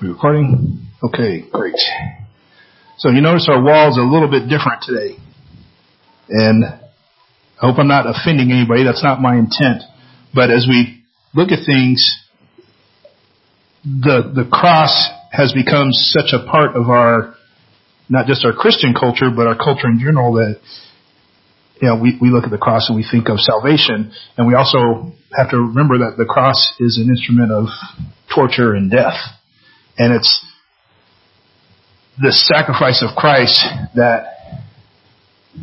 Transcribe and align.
We 0.00 0.08
recording? 0.08 0.88
Okay, 1.02 1.44
great. 1.52 1.74
So 2.96 3.10
you 3.10 3.20
notice 3.20 3.46
our 3.52 3.62
wall's 3.62 3.98
a 3.98 4.00
little 4.00 4.30
bit 4.30 4.48
different 4.48 4.80
today. 4.80 5.18
And 6.30 6.64
I 6.64 6.80
hope 7.60 7.78
I'm 7.78 7.88
not 7.88 8.06
offending 8.08 8.50
anybody. 8.50 8.82
That's 8.82 9.04
not 9.04 9.20
my 9.20 9.36
intent. 9.36 9.82
But 10.34 10.50
as 10.50 10.66
we 10.66 11.04
look 11.34 11.50
at 11.52 11.66
things, 11.66 12.00
the, 13.84 14.32
the 14.34 14.48
cross 14.50 15.10
has 15.32 15.52
become 15.52 15.92
such 15.92 16.32
a 16.32 16.50
part 16.50 16.76
of 16.76 16.88
our, 16.88 17.34
not 18.08 18.26
just 18.26 18.42
our 18.46 18.54
Christian 18.54 18.94
culture, 18.98 19.28
but 19.28 19.46
our 19.46 19.56
culture 19.56 19.88
in 19.88 19.98
general 19.98 20.32
that, 20.34 20.60
you 21.82 21.88
know, 21.88 22.00
we, 22.00 22.16
we 22.22 22.30
look 22.30 22.44
at 22.44 22.50
the 22.50 22.56
cross 22.56 22.88
and 22.88 22.96
we 22.96 23.04
think 23.04 23.28
of 23.28 23.38
salvation. 23.38 24.12
And 24.38 24.46
we 24.46 24.54
also 24.54 25.12
have 25.36 25.50
to 25.50 25.58
remember 25.58 25.98
that 25.98 26.14
the 26.16 26.24
cross 26.24 26.72
is 26.80 26.96
an 26.96 27.10
instrument 27.10 27.52
of 27.52 27.66
torture 28.34 28.72
and 28.72 28.90
death. 28.90 29.36
And 29.98 30.14
it's 30.14 30.46
the 32.20 32.32
sacrifice 32.32 33.02
of 33.02 33.16
Christ 33.16 33.60
that 33.94 34.40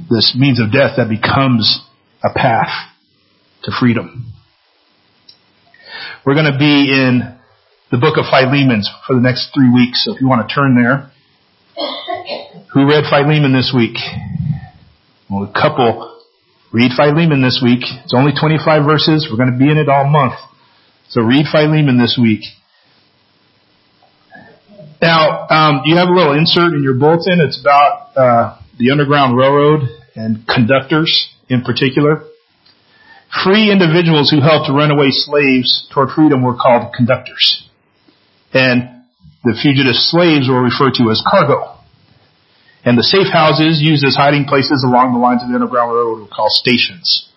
this 0.09 0.35
means 0.37 0.59
of 0.59 0.71
death 0.71 0.97
that 0.97 1.09
becomes 1.09 1.81
a 2.23 2.33
path 2.33 2.89
to 3.63 3.71
freedom. 3.79 4.33
We're 6.25 6.35
going 6.35 6.51
to 6.51 6.59
be 6.59 6.91
in 6.91 7.37
the 7.91 7.97
book 7.97 8.17
of 8.17 8.25
Philemon 8.29 8.83
for 9.07 9.15
the 9.15 9.21
next 9.21 9.51
three 9.55 9.71
weeks. 9.71 10.03
So 10.05 10.13
if 10.13 10.21
you 10.21 10.27
want 10.27 10.47
to 10.47 10.53
turn 10.53 10.75
there, 10.75 11.11
who 12.73 12.85
read 12.85 13.05
Philemon 13.09 13.53
this 13.53 13.71
week? 13.75 13.95
Well, 15.29 15.43
a 15.43 15.53
couple 15.53 16.21
read 16.73 16.91
Philemon 16.95 17.41
this 17.41 17.61
week. 17.63 17.83
It's 18.03 18.13
only 18.13 18.33
25 18.37 18.85
verses. 18.85 19.27
We're 19.29 19.37
going 19.37 19.51
to 19.51 19.57
be 19.57 19.71
in 19.71 19.77
it 19.77 19.87
all 19.89 20.05
month. 20.05 20.35
So 21.09 21.21
read 21.21 21.45
Philemon 21.51 21.97
this 21.97 22.19
week. 22.21 22.41
Now, 25.01 25.47
um, 25.49 25.81
you 25.85 25.95
have 25.97 26.07
a 26.07 26.11
little 26.11 26.33
insert 26.33 26.73
in 26.73 26.81
your 26.81 26.95
bulletin. 26.95 27.37
It's 27.39 27.59
about 27.61 28.17
uh, 28.17 28.59
the 28.79 28.89
Underground 28.89 29.37
Railroad 29.37 29.81
and 30.15 30.47
conductors 30.47 31.29
in 31.49 31.61
particular. 31.61 32.23
Free 33.43 33.71
individuals 33.71 34.31
who 34.31 34.41
helped 34.41 34.69
runaway 34.71 35.09
slaves 35.11 35.87
toward 35.93 36.09
freedom 36.09 36.41
were 36.41 36.55
called 36.55 36.93
conductors. 36.95 37.69
And 38.53 39.03
the 39.43 39.53
fugitive 39.61 39.93
slaves 39.93 40.49
were 40.49 40.63
referred 40.63 40.95
to 40.97 41.11
as 41.11 41.21
cargo. 41.29 41.77
And 42.83 42.97
the 42.97 43.03
safe 43.03 43.27
houses 43.31 43.77
used 43.83 44.03
as 44.03 44.15
hiding 44.15 44.45
places 44.45 44.83
along 44.87 45.13
the 45.13 45.19
lines 45.19 45.43
of 45.43 45.49
the 45.49 45.55
Underground 45.55 45.93
Railroad 45.93 46.21
were 46.21 46.33
called 46.33 46.51
stations. 46.51 47.29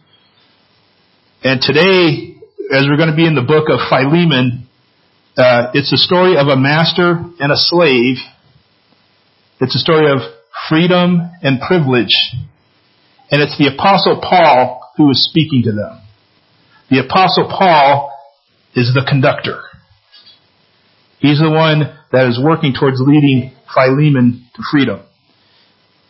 And 1.43 1.61
today, 1.61 2.37
as 2.73 2.87
we're 2.89 2.97
going 2.97 3.11
to 3.11 3.17
be 3.17 3.27
in 3.27 3.35
the 3.35 3.45
book 3.45 3.69
of 3.69 3.81
Philemon, 3.91 4.70
uh, 5.37 5.71
it's 5.75 5.93
a 5.93 5.97
story 5.97 6.37
of 6.37 6.49
a 6.49 6.57
master 6.57 7.23
and 7.39 7.53
a 7.53 7.57
slave. 7.57 8.17
It's 9.61 9.75
a 9.77 9.79
story 9.79 10.11
of 10.11 10.19
freedom 10.69 11.21
and 11.43 11.61
privilege. 11.61 12.35
And 13.31 13.41
it's 13.41 13.57
the 13.57 13.73
apostle 13.73 14.21
Paul 14.21 14.81
who 14.97 15.11
is 15.11 15.29
speaking 15.29 15.63
to 15.65 15.73
them. 15.73 16.01
The 16.91 17.07
apostle 17.07 17.47
Paul 17.49 18.13
is 18.75 18.93
the 18.93 19.07
conductor. 19.09 19.63
He's 21.21 21.39
the 21.39 21.51
one 21.51 21.97
that 22.13 22.27
is 22.27 22.41
working 22.43 22.75
towards 22.75 22.99
leading 23.01 23.53
Philemon 23.73 24.49
to 24.57 24.63
freedom. 24.71 25.01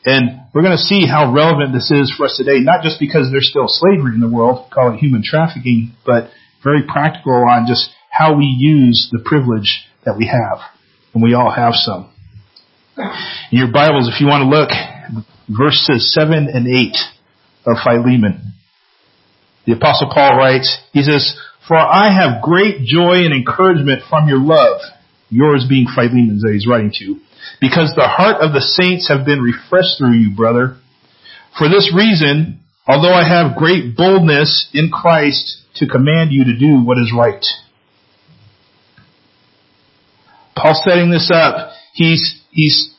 And 0.05 0.41
we're 0.55 0.63
going 0.63 0.77
to 0.77 0.83
see 0.83 1.05
how 1.07 1.33
relevant 1.33 1.75
this 1.75 1.91
is 1.91 2.13
for 2.17 2.25
us 2.25 2.37
today, 2.39 2.61
not 2.61 2.83
just 2.83 2.99
because 2.99 3.29
there's 3.31 3.51
still 3.51 3.69
slavery 3.69 4.15
in 4.15 4.21
the 4.21 4.31
world, 4.31 4.71
call 4.73 4.95
it 4.95 4.99
human 4.99 5.23
trafficking, 5.23 5.93
but 6.07 6.31
very 6.65 6.85
practical 6.89 7.45
on 7.45 7.67
just 7.69 7.91
how 8.21 8.37
we 8.37 8.45
use 8.45 9.09
the 9.11 9.23
privilege 9.25 9.87
that 10.05 10.17
we 10.19 10.27
have. 10.27 10.61
And 11.15 11.23
we 11.23 11.33
all 11.33 11.51
have 11.51 11.73
some. 11.73 12.13
In 13.51 13.59
your 13.59 13.73
Bibles, 13.73 14.13
if 14.13 14.21
you 14.21 14.27
want 14.27 14.45
to 14.45 14.53
look, 14.53 14.69
verses 15.49 16.13
7 16.13 16.49
and 16.53 16.69
8 16.69 16.97
of 17.67 17.77
Philemon. 17.83 18.53
The 19.65 19.73
apostle 19.73 20.11
Paul 20.13 20.37
writes, 20.37 20.77
he 20.93 21.03
says, 21.03 21.35
For 21.67 21.77
I 21.77 22.13
have 22.13 22.43
great 22.43 22.85
joy 22.85 23.25
and 23.25 23.33
encouragement 23.33 24.03
from 24.11 24.29
your 24.29 24.41
love, 24.41 24.81
yours 25.31 25.65
being 25.67 25.87
Philemon's 25.87 26.43
that 26.43 26.53
he's 26.53 26.69
writing 26.69 26.93
to, 27.01 27.17
because 27.61 27.95
the 27.97 28.07
heart 28.07 28.43
of 28.43 28.53
the 28.53 28.61
saints 28.61 29.09
have 29.09 29.25
been 29.25 29.41
refreshed 29.41 29.97
through 29.97 30.13
you, 30.13 30.37
brother. 30.37 30.77
For 31.57 31.69
this 31.69 31.91
reason, 31.97 32.61
although 32.87 33.15
I 33.15 33.27
have 33.27 33.57
great 33.57 33.97
boldness 33.97 34.69
in 34.75 34.91
Christ 34.91 35.65
to 35.77 35.89
command 35.89 36.33
you 36.33 36.45
to 36.45 36.59
do 36.59 36.85
what 36.85 36.99
is 36.99 37.15
right. 37.17 37.45
Paul's 40.61 40.83
setting 40.85 41.11
this 41.11 41.31
up. 41.33 41.73
He's, 41.95 42.43
he's, 42.51 42.93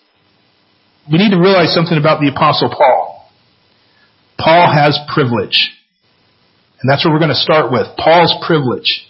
we 1.11 1.17
need 1.17 1.31
to 1.31 1.39
realize 1.39 1.73
something 1.73 1.97
about 1.97 2.22
the 2.22 2.29
apostle 2.29 2.69
Paul. 2.69 3.29
Paul 4.39 4.73
has 4.73 4.97
privilege. 5.13 5.71
And 6.81 6.89
that's 6.89 7.05
what 7.05 7.13
we're 7.13 7.21
going 7.21 7.33
to 7.33 7.38
start 7.38 7.71
with. 7.71 7.85
Paul's 7.97 8.33
privilege. 8.45 9.05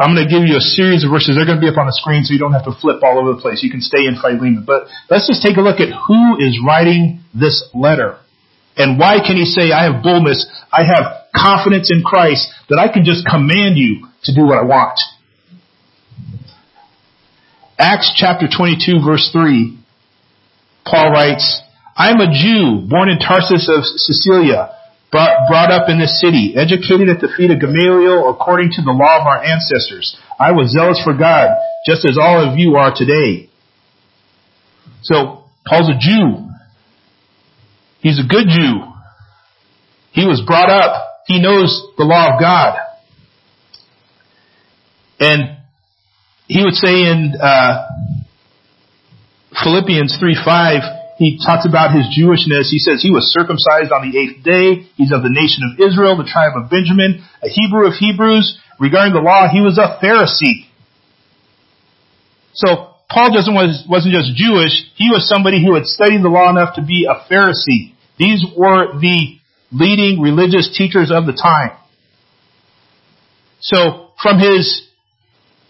I'm 0.00 0.16
going 0.16 0.26
to 0.26 0.30
give 0.32 0.48
you 0.48 0.56
a 0.56 0.64
series 0.64 1.04
of 1.04 1.12
verses. 1.12 1.36
They're 1.36 1.46
going 1.46 1.60
to 1.60 1.64
be 1.64 1.70
up 1.70 1.78
on 1.78 1.86
the 1.86 1.94
screen 1.94 2.24
so 2.24 2.32
you 2.32 2.40
don't 2.40 2.56
have 2.56 2.64
to 2.64 2.74
flip 2.80 3.04
all 3.04 3.20
over 3.20 3.36
the 3.36 3.40
place. 3.44 3.62
You 3.62 3.70
can 3.70 3.84
stay 3.84 4.08
in 4.08 4.16
Philemon. 4.16 4.64
But 4.66 4.88
let's 5.12 5.28
just 5.28 5.44
take 5.44 5.56
a 5.56 5.62
look 5.62 5.78
at 5.78 5.92
who 5.92 6.40
is 6.40 6.58
writing 6.64 7.22
this 7.36 7.62
letter. 7.76 8.18
And 8.76 8.98
why 8.98 9.22
can 9.22 9.36
he 9.36 9.44
say, 9.44 9.70
I 9.70 9.86
have 9.86 10.02
boldness, 10.02 10.50
I 10.72 10.82
have 10.82 11.30
confidence 11.30 11.92
in 11.92 12.02
Christ 12.02 12.50
that 12.68 12.82
I 12.82 12.90
can 12.90 13.04
just 13.04 13.22
command 13.22 13.78
you 13.78 14.08
to 14.24 14.34
do 14.34 14.42
what 14.42 14.58
I 14.58 14.66
want. 14.66 14.98
Acts 17.84 18.14
chapter 18.16 18.46
22 18.48 19.04
verse 19.04 19.28
3, 19.30 19.78
Paul 20.86 21.10
writes, 21.10 21.60
I 21.94 22.08
am 22.08 22.16
a 22.16 22.32
Jew 22.32 22.88
born 22.88 23.10
in 23.10 23.18
Tarsus 23.18 23.68
of 23.68 23.84
brought, 25.12 25.46
brought 25.48 25.70
up 25.70 25.90
in 25.90 26.00
this 26.00 26.18
city, 26.18 26.54
educated 26.56 27.10
at 27.10 27.20
the 27.20 27.28
feet 27.36 27.50
of 27.50 27.60
Gamaliel 27.60 28.30
according 28.30 28.70
to 28.72 28.82
the 28.82 28.90
law 28.90 29.20
of 29.20 29.26
our 29.26 29.44
ancestors. 29.44 30.16
I 30.40 30.52
was 30.52 30.72
zealous 30.72 30.98
for 31.04 31.12
God, 31.12 31.50
just 31.86 32.06
as 32.08 32.16
all 32.18 32.40
of 32.40 32.58
you 32.58 32.76
are 32.76 32.90
today. 32.96 33.50
So, 35.02 35.44
Paul's 35.68 35.90
a 35.90 35.98
Jew. 36.00 36.48
He's 38.00 38.18
a 38.18 38.26
good 38.26 38.48
Jew. 38.48 38.80
He 40.12 40.24
was 40.24 40.42
brought 40.46 40.70
up. 40.70 41.20
He 41.26 41.38
knows 41.38 41.86
the 41.98 42.04
law 42.04 42.32
of 42.32 42.40
God. 42.40 42.78
And 45.20 45.58
he 46.46 46.62
would 46.62 46.74
say 46.74 47.08
in 47.08 47.34
uh, 47.40 47.88
Philippians 49.62 50.16
3:5, 50.20 51.16
he 51.18 51.38
talks 51.38 51.66
about 51.66 51.94
his 51.94 52.06
Jewishness. 52.10 52.68
He 52.70 52.78
says 52.78 53.00
he 53.02 53.10
was 53.10 53.32
circumcised 53.32 53.92
on 53.92 54.10
the 54.10 54.18
eighth 54.18 54.42
day. 54.42 54.90
He's 54.96 55.12
of 55.12 55.22
the 55.22 55.30
nation 55.30 55.62
of 55.64 55.78
Israel, 55.78 56.16
the 56.16 56.28
tribe 56.28 56.52
of 56.56 56.68
Benjamin, 56.68 57.24
a 57.42 57.48
Hebrew 57.48 57.86
of 57.86 57.94
Hebrews. 57.94 58.58
Regarding 58.80 59.14
the 59.14 59.20
law, 59.20 59.46
he 59.48 59.60
was 59.60 59.78
a 59.78 60.02
Pharisee. 60.02 60.66
So 62.54 62.94
Paul 63.08 63.32
doesn't 63.32 63.54
was, 63.54 63.84
wasn't 63.88 64.14
just 64.14 64.34
Jewish. 64.34 64.74
He 64.96 65.10
was 65.10 65.28
somebody 65.28 65.64
who 65.64 65.74
had 65.74 65.86
studied 65.86 66.22
the 66.22 66.28
law 66.28 66.50
enough 66.50 66.74
to 66.76 66.82
be 66.82 67.06
a 67.06 67.22
Pharisee. 67.30 67.94
These 68.18 68.44
were 68.56 68.98
the 68.98 69.38
leading 69.70 70.20
religious 70.20 70.76
teachers 70.76 71.10
of 71.14 71.26
the 71.26 71.32
time. 71.32 71.78
So 73.60 74.10
from 74.20 74.38
his 74.38 74.86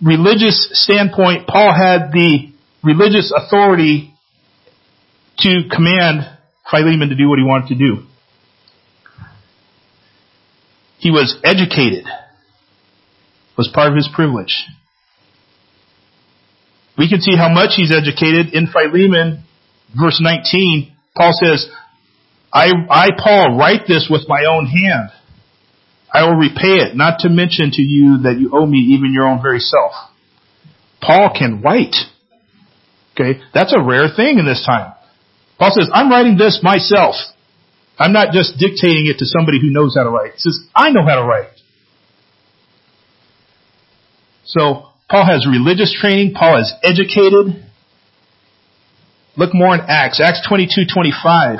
religious 0.04 0.68
standpoint, 0.72 1.46
Paul 1.46 1.72
had 1.72 2.12
the 2.12 2.52
religious 2.82 3.32
authority 3.34 4.14
to 5.38 5.62
command 5.74 6.28
Philemon 6.70 7.08
to 7.08 7.16
do 7.16 7.28
what 7.28 7.38
he 7.38 7.44
wanted 7.44 7.68
to 7.68 7.74
do. 7.74 8.02
He 10.98 11.10
was 11.10 11.36
educated, 11.42 12.04
was 13.58 13.70
part 13.74 13.90
of 13.90 13.96
his 13.96 14.08
privilege. 14.14 14.64
We 16.96 17.08
can 17.08 17.20
see 17.20 17.36
how 17.36 17.48
much 17.52 17.72
he's 17.76 17.92
educated 17.92 18.54
in 18.54 18.68
Philemon, 18.68 19.44
verse 19.98 20.20
19. 20.22 20.94
Paul 21.16 21.32
says, 21.42 21.68
I, 22.52 22.70
I, 22.88 23.08
Paul, 23.18 23.56
write 23.58 23.82
this 23.88 24.06
with 24.08 24.22
my 24.28 24.44
own 24.48 24.66
hand. 24.66 25.10
I 26.14 26.22
will 26.22 26.36
repay 26.36 26.78
it, 26.78 26.94
not 26.94 27.18
to 27.20 27.28
mention 27.28 27.72
to 27.72 27.82
you 27.82 28.22
that 28.22 28.38
you 28.38 28.50
owe 28.54 28.64
me 28.64 28.78
even 28.94 29.12
your 29.12 29.26
own 29.26 29.42
very 29.42 29.58
self. 29.58 29.92
Paul 31.02 31.34
can 31.36 31.60
write. 31.60 31.96
Okay, 33.14 33.40
that's 33.52 33.74
a 33.74 33.82
rare 33.82 34.06
thing 34.14 34.38
in 34.38 34.46
this 34.46 34.64
time. 34.64 34.94
Paul 35.58 35.72
says, 35.74 35.90
I'm 35.92 36.08
writing 36.08 36.36
this 36.36 36.60
myself. 36.62 37.16
I'm 37.98 38.12
not 38.12 38.32
just 38.32 38.58
dictating 38.58 39.06
it 39.06 39.18
to 39.18 39.26
somebody 39.26 39.60
who 39.60 39.70
knows 39.70 39.96
how 39.96 40.04
to 40.04 40.10
write. 40.10 40.34
He 40.34 40.38
says, 40.38 40.60
I 40.74 40.90
know 40.90 41.04
how 41.04 41.16
to 41.16 41.26
write. 41.26 41.50
So, 44.44 44.90
Paul 45.10 45.26
has 45.26 45.46
religious 45.50 45.96
training. 46.00 46.34
Paul 46.34 46.60
is 46.60 46.72
educated. 46.82 47.64
Look 49.36 49.52
more 49.52 49.74
in 49.74 49.80
Acts. 49.80 50.20
Acts 50.20 50.46
22, 50.48 50.82
25. 50.92 51.58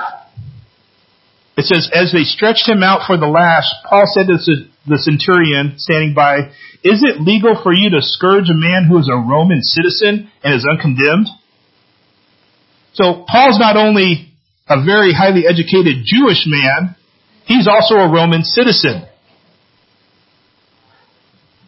It 1.57 1.65
says, 1.67 1.89
as 1.95 2.11
they 2.13 2.25
stretched 2.25 2.69
him 2.69 2.83
out 2.83 3.07
for 3.07 3.17
the 3.17 3.27
lash, 3.27 3.65
Paul 3.89 4.11
said 4.13 4.27
to 4.27 4.39
the 4.87 4.99
centurion 4.99 5.79
standing 5.79 6.15
by, 6.15 6.51
is 6.83 7.01
it 7.03 7.21
legal 7.21 7.59
for 7.63 7.73
you 7.73 7.91
to 7.91 8.03
scourge 8.03 8.51
a 8.51 8.59
man 8.59 8.85
who 8.85 8.99
is 8.99 9.09
a 9.09 9.17
Roman 9.17 9.63
citizen 9.63 10.31
and 10.43 10.55
is 10.55 10.67
uncondemned? 10.69 11.29
So 12.95 13.25
Paul's 13.27 13.59
not 13.59 13.77
only 13.77 14.35
a 14.69 14.85
very 14.85 15.13
highly 15.13 15.47
educated 15.47 16.05
Jewish 16.05 16.45
man, 16.47 16.97
he's 17.47 17.69
also 17.69 17.95
a 17.97 18.13
Roman 18.13 18.43
citizen. 18.43 19.07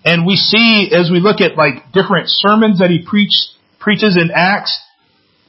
And 0.05 0.27
we 0.27 0.37
see 0.37 0.91
as 0.93 1.11
we 1.11 1.19
look 1.19 1.41
at 1.41 1.57
like 1.57 1.93
different 1.93 2.29
sermons 2.29 2.79
that 2.79 2.91
he 2.91 3.05
preach, 3.05 3.35
preaches 3.81 4.17
in 4.17 4.31
Acts, 4.35 4.79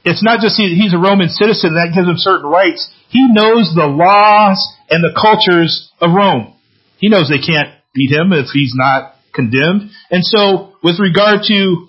it's 0.04 0.22
not 0.22 0.40
just 0.40 0.56
he, 0.56 0.74
he's 0.74 0.94
a 0.94 0.98
Roman 0.98 1.28
citizen 1.28 1.74
that 1.74 1.94
gives 1.94 2.08
him 2.08 2.16
certain 2.18 2.50
rights. 2.50 2.90
He 3.08 3.26
knows 3.32 3.72
the 3.74 3.86
laws 3.86 4.66
and 4.90 5.02
the 5.02 5.16
cultures 5.18 5.90
of 6.00 6.10
Rome. 6.14 6.54
He 6.98 7.08
knows 7.08 7.28
they 7.28 7.44
can't 7.44 7.74
beat 7.94 8.10
him 8.10 8.32
if 8.32 8.46
he's 8.52 8.72
not 8.74 9.14
condemned. 9.34 9.90
And 10.10 10.24
so 10.24 10.74
with 10.82 10.98
regard 10.98 11.40
to 11.48 11.88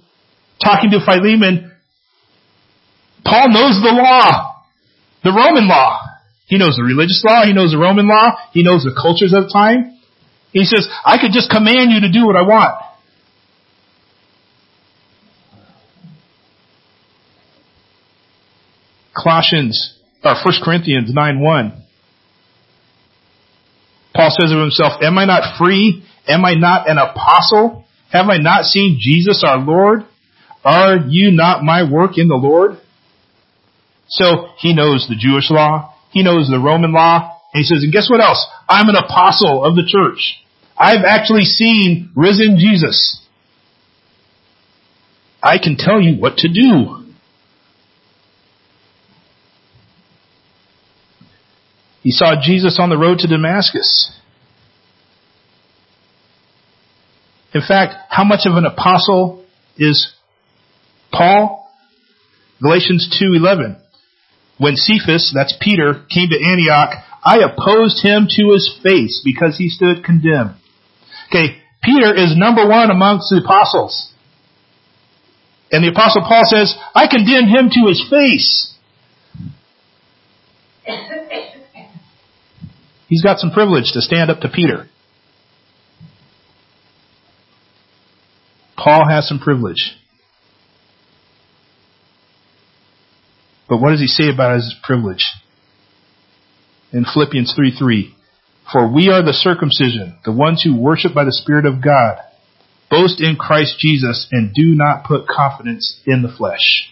talking 0.64 0.92
to 0.92 1.00
Philemon, 1.04 1.72
Paul 3.26 3.50
knows 3.50 3.82
the 3.82 3.92
law, 3.92 4.64
the 5.24 5.32
Roman 5.32 5.68
law. 5.68 6.00
He 6.48 6.58
knows 6.58 6.78
the 6.78 6.84
religious 6.84 7.24
law. 7.24 7.46
He 7.46 7.54
knows 7.54 7.72
the 7.72 7.78
Roman 7.78 8.08
law. 8.08 8.32
He 8.54 8.64
knows 8.64 8.84
the 8.84 8.98
cultures 9.00 9.34
of 9.34 9.44
the 9.44 9.50
time. 9.54 10.00
He 10.52 10.64
says, 10.66 10.88
I 11.06 11.20
could 11.20 11.32
just 11.32 11.50
command 11.52 11.92
you 11.92 12.02
to 12.02 12.12
do 12.12 12.26
what 12.26 12.36
I 12.36 12.42
want. 12.42 12.86
Colossians, 19.16 19.99
Uh, 20.24 20.30
or 20.30 20.52
1 20.52 20.54
Corinthians 20.64 21.12
9 21.14 21.40
1. 21.40 21.84
Paul 24.14 24.36
says 24.40 24.52
of 24.52 24.60
himself, 24.60 25.02
Am 25.02 25.18
I 25.18 25.26
not 25.26 25.58
free? 25.58 26.04
Am 26.28 26.44
I 26.44 26.54
not 26.56 26.90
an 26.90 26.98
apostle? 26.98 27.86
Have 28.12 28.28
I 28.28 28.38
not 28.38 28.66
seen 28.66 28.98
Jesus 29.00 29.44
our 29.46 29.60
Lord? 29.60 30.04
Are 30.64 30.98
you 31.08 31.32
not 31.32 31.64
my 31.64 31.90
work 31.90 32.18
in 32.18 32.28
the 32.28 32.36
Lord? 32.36 32.78
So 34.10 34.50
he 34.58 34.74
knows 34.74 35.08
the 35.08 35.16
Jewish 35.16 35.50
law. 35.50 35.96
He 36.12 36.24
knows 36.24 36.50
the 36.50 36.60
Roman 36.60 36.92
law. 36.92 37.38
And 37.54 37.62
he 37.62 37.64
says, 37.64 37.84
and 37.84 37.94
guess 37.94 38.10
what 38.10 38.22
else? 38.22 38.46
I'm 38.68 38.90
an 38.90 38.96
apostle 38.96 39.64
of 39.64 39.76
the 39.76 39.88
church. 39.88 40.44
I've 40.78 41.06
actually 41.06 41.46
seen 41.46 42.12
risen 42.16 42.58
Jesus. 42.58 43.26
I 45.42 45.58
can 45.58 45.78
tell 45.78 46.02
you 46.02 46.20
what 46.20 46.38
to 46.38 46.50
do. 46.50 46.99
He 52.02 52.12
saw 52.12 52.36
Jesus 52.42 52.78
on 52.80 52.90
the 52.90 52.98
road 52.98 53.20
to 53.20 53.28
Damascus. 53.28 54.12
In 57.54 57.62
fact, 57.62 57.96
how 58.10 58.24
much 58.24 58.42
of 58.46 58.56
an 58.56 58.66
apostle 58.66 59.44
is 59.78 60.14
Paul? 61.12 61.68
Galatians 62.62 63.10
2:11. 63.20 63.78
When 64.58 64.76
Cephas, 64.76 65.32
that's 65.34 65.54
Peter, 65.60 65.94
came 66.10 66.30
to 66.30 66.44
Antioch, 66.44 66.96
I 67.24 67.40
opposed 67.40 68.02
him 68.04 68.28
to 68.36 68.52
his 68.52 68.70
face 68.84 69.22
because 69.24 69.58
he 69.58 69.70
stood 69.70 70.04
condemned. 70.04 70.56
Okay, 71.30 71.62
Peter 71.82 72.14
is 72.14 72.36
number 72.36 72.68
one 72.68 72.92
amongst 72.92 73.30
the 73.30 73.38
apostles. 73.44 74.12
And 75.72 75.84
the 75.84 75.90
apostle 75.90 76.24
Paul 76.24 76.44
says, 76.46 76.76
I 76.96 77.08
condemned 77.08 77.50
him 77.50 77.70
to 77.70 77.88
his 77.88 78.02
face. 78.10 78.74
He's 83.10 83.24
got 83.24 83.40
some 83.40 83.52
privilege 83.52 83.92
to 83.94 84.02
stand 84.02 84.30
up 84.30 84.42
to 84.42 84.50
Peter. 84.50 84.88
Paul 88.78 89.10
has 89.10 89.28
some 89.28 89.40
privilege. 89.40 89.98
But 93.68 93.82
what 93.82 93.90
does 93.92 94.00
he 94.00 94.08
say 94.08 94.30
about 94.32 94.56
his 94.56 94.76
privilege? 94.84 95.26
In 96.94 97.04
Philippians 97.04 97.54
3 97.56 97.76
3. 97.78 98.16
For 98.72 98.94
we 98.94 99.10
are 99.10 99.24
the 99.24 99.34
circumcision, 99.34 100.20
the 100.24 100.32
ones 100.32 100.64
who 100.64 100.80
worship 100.80 101.14
by 101.16 101.24
the 101.24 101.34
Spirit 101.34 101.66
of 101.66 101.84
God. 101.84 102.18
Boast 102.92 103.22
in 103.22 103.36
Christ 103.36 103.80
Jesus 103.80 104.28
and 104.32 104.54
do 104.54 104.76
not 104.76 105.04
put 105.04 105.28
confidence 105.28 106.00
in 106.06 106.22
the 106.22 106.34
flesh. 106.36 106.92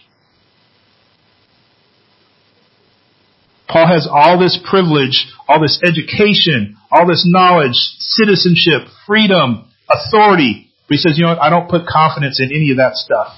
Paul 3.68 3.86
has 3.86 4.08
all 4.10 4.38
this 4.38 4.58
privilege, 4.68 5.28
all 5.46 5.60
this 5.60 5.80
education, 5.86 6.76
all 6.90 7.06
this 7.06 7.24
knowledge, 7.26 7.76
citizenship, 7.98 8.88
freedom, 9.06 9.68
authority. 9.90 10.70
But 10.88 10.94
he 10.94 10.96
says, 10.96 11.18
you 11.18 11.24
know 11.24 11.30
what? 11.30 11.42
I 11.42 11.50
don't 11.50 11.68
put 11.68 11.86
confidence 11.86 12.40
in 12.40 12.50
any 12.50 12.70
of 12.70 12.78
that 12.78 12.94
stuff. 12.94 13.36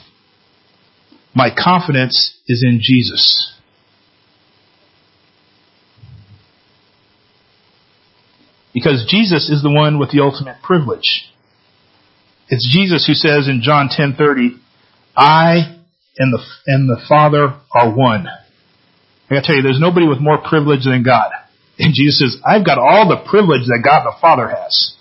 My 1.35 1.51
confidence 1.51 2.37
is 2.47 2.65
in 2.65 2.79
Jesus. 2.81 3.53
Because 8.73 9.05
Jesus 9.09 9.51
is 9.51 9.63
the 9.63 9.71
one 9.71 9.99
with 9.99 10.13
the 10.13 10.21
ultimate 10.21 10.63
privilege. 10.63 11.29
It's 12.49 12.69
Jesus 12.73 13.05
who 13.07 13.15
says 13.15 13.49
in 13.49 13.63
John 13.63 13.89
10:30, 13.89 14.59
"I 15.17 15.77
and 16.19 16.33
the 16.33 16.43
and 16.67 16.89
the 16.89 17.01
Father 17.09 17.55
are 17.73 17.91
one." 17.91 18.29
I 19.31 19.35
gotta 19.35 19.47
tell 19.47 19.57
you, 19.57 19.63
there's 19.63 19.81
nobody 19.81 20.09
with 20.09 20.19
more 20.19 20.39
privilege 20.39 20.85
than 20.85 21.05
God. 21.05 21.31
And 21.79 21.95
Jesus 21.95 22.19
says, 22.19 22.43
"I've 22.45 22.65
got 22.65 22.79
all 22.79 23.09
the 23.09 23.17
privilege 23.17 23.67
that 23.67 23.81
God 23.83 24.05
the 24.05 24.13
Father 24.21 24.49
has." 24.49 24.95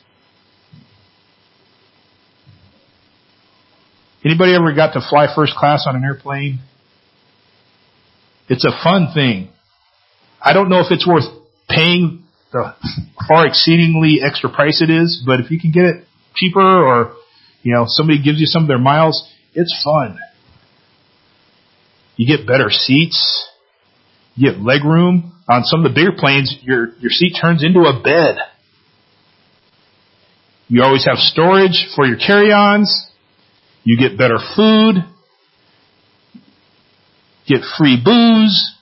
Anybody 4.24 4.54
ever 4.54 4.74
got 4.74 4.94
to 4.94 5.02
fly 5.02 5.34
first 5.34 5.56
class 5.56 5.88
on 5.88 5.96
an 5.96 6.04
airplane? 6.04 6.60
It's 8.50 8.66
a 8.66 8.72
fun 8.84 9.14
thing. 9.14 9.50
I 10.42 10.54
don't 10.54 10.70
know 10.70 10.80
if 10.80 10.92
it's 10.92 11.08
worth 11.08 11.26
paying 11.70 12.24
the 12.52 12.76
far 13.28 13.48
exceedingly 13.48 14.22
extra 14.22 14.50
price 14.50 14.82
it 14.82 14.90
is, 14.90 15.24
but 15.26 15.40
if 15.40 15.52
you 15.52 15.60
can 15.60 15.72
get 15.72 15.86
it 15.86 16.08
cheaper 16.36 16.60
or, 16.60 17.14
you 17.64 17.74
know, 17.74 17.86
somebody 17.88 18.22
gives 18.22 18.40
you 18.40 18.46
some 18.46 18.64
of 18.64 18.68
their 18.68 18.80
miles, 18.80 19.28
it's 19.54 19.82
fun. 19.84 20.18
You 22.16 22.28
get 22.28 22.46
better 22.48 22.70
seats. 22.70 23.49
You 24.36 24.52
get 24.52 24.62
leg 24.62 24.84
room. 24.84 25.34
On 25.48 25.64
some 25.64 25.84
of 25.84 25.92
the 25.92 25.96
bigger 25.96 26.16
planes, 26.16 26.56
your, 26.62 26.90
your 27.00 27.10
seat 27.10 27.36
turns 27.42 27.64
into 27.64 27.80
a 27.80 28.00
bed. 28.04 28.38
You 30.68 30.84
always 30.84 31.06
have 31.06 31.18
storage 31.18 31.88
for 31.96 32.06
your 32.06 32.18
carry-ons. 32.18 33.10
You 33.84 33.98
get 33.98 34.18
better 34.18 34.38
food. 34.56 35.04
Get 37.48 37.62
free 37.78 38.00
booze. 38.04 38.76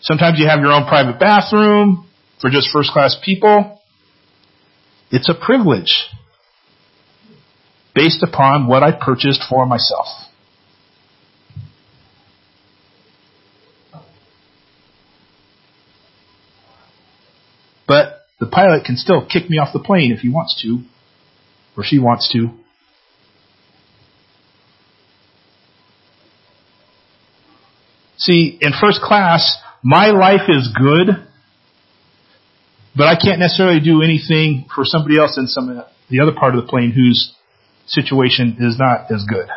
Sometimes 0.00 0.40
you 0.40 0.48
have 0.48 0.58
your 0.58 0.72
own 0.72 0.88
private 0.88 1.20
bathroom 1.20 2.08
for 2.40 2.50
just 2.50 2.70
first 2.72 2.90
class 2.90 3.16
people. 3.24 3.80
It's 5.12 5.28
a 5.28 5.34
privilege 5.34 6.08
based 7.94 8.24
upon 8.24 8.66
what 8.66 8.82
I 8.82 8.92
purchased 8.92 9.42
for 9.48 9.66
myself. 9.66 10.06
But 17.90 18.26
the 18.38 18.46
pilot 18.46 18.84
can 18.84 18.96
still 18.96 19.26
kick 19.26 19.50
me 19.50 19.58
off 19.58 19.72
the 19.72 19.80
plane 19.80 20.12
if 20.12 20.20
he 20.20 20.28
wants 20.28 20.62
to, 20.62 20.78
or 21.76 21.82
she 21.82 21.98
wants 21.98 22.30
to. 22.32 22.50
See, 28.16 28.56
in 28.60 28.70
first 28.80 29.00
class, 29.02 29.56
my 29.82 30.10
life 30.10 30.48
is 30.48 30.72
good, 30.72 31.08
but 32.94 33.08
I 33.08 33.16
can't 33.20 33.40
necessarily 33.40 33.80
do 33.80 34.02
anything 34.02 34.66
for 34.72 34.84
somebody 34.84 35.18
else 35.18 35.36
in 35.36 35.48
some 35.48 35.82
the 36.08 36.20
other 36.20 36.32
part 36.32 36.54
of 36.54 36.62
the 36.62 36.70
plane 36.70 36.92
whose 36.92 37.34
situation 37.88 38.58
is 38.60 38.78
not 38.78 39.10
as 39.10 39.24
good. 39.28 39.48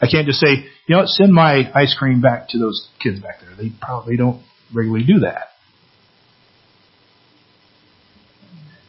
I 0.00 0.06
can't 0.06 0.28
just 0.28 0.38
say, 0.38 0.66
you 0.86 0.94
know 0.94 1.02
send 1.06 1.32
my 1.32 1.72
ice 1.74 1.96
cream 1.98 2.20
back 2.20 2.50
to 2.50 2.58
those 2.58 2.88
kids 3.02 3.18
back 3.18 3.40
there. 3.40 3.56
They 3.56 3.72
probably 3.80 4.16
don't 4.16 4.44
regularly 4.74 5.04
do 5.04 5.20
that. 5.20 5.48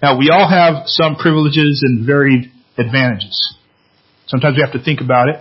Now 0.01 0.17
we 0.17 0.29
all 0.29 0.49
have 0.49 0.87
some 0.87 1.15
privileges 1.15 1.81
and 1.83 2.05
varied 2.05 2.51
advantages. 2.77 3.55
Sometimes 4.27 4.55
we 4.55 4.63
have 4.63 4.73
to 4.73 4.83
think 4.83 5.01
about 5.01 5.29
it. 5.29 5.35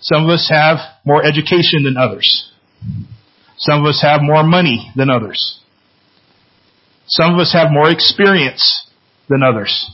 Some 0.00 0.24
of 0.24 0.30
us 0.30 0.48
have 0.50 0.78
more 1.04 1.24
education 1.24 1.84
than 1.84 1.96
others. 1.96 2.50
Some 3.58 3.80
of 3.80 3.86
us 3.86 4.00
have 4.02 4.20
more 4.22 4.44
money 4.44 4.90
than 4.96 5.10
others. 5.10 5.60
Some 7.06 7.34
of 7.34 7.40
us 7.40 7.52
have 7.52 7.68
more 7.70 7.90
experience 7.90 8.88
than 9.28 9.42
others. 9.42 9.90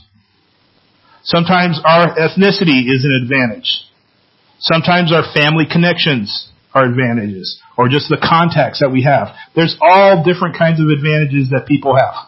Sometimes 1.23 1.79
our 1.83 2.15
ethnicity 2.15 2.85
is 2.87 3.03
an 3.03 3.19
advantage. 3.23 3.81
Sometimes 4.59 5.11
our 5.11 5.23
family 5.33 5.65
connections 5.69 6.51
are 6.75 6.83
advantages, 6.83 7.59
or 7.77 7.87
just 7.87 8.09
the 8.09 8.19
contacts 8.21 8.81
that 8.81 8.91
we 8.91 9.03
have. 9.03 9.29
There's 9.55 9.77
all 9.81 10.23
different 10.23 10.57
kinds 10.57 10.81
of 10.81 10.87
advantages 10.89 11.49
that 11.49 11.65
people 11.65 11.95
have. 11.95 12.27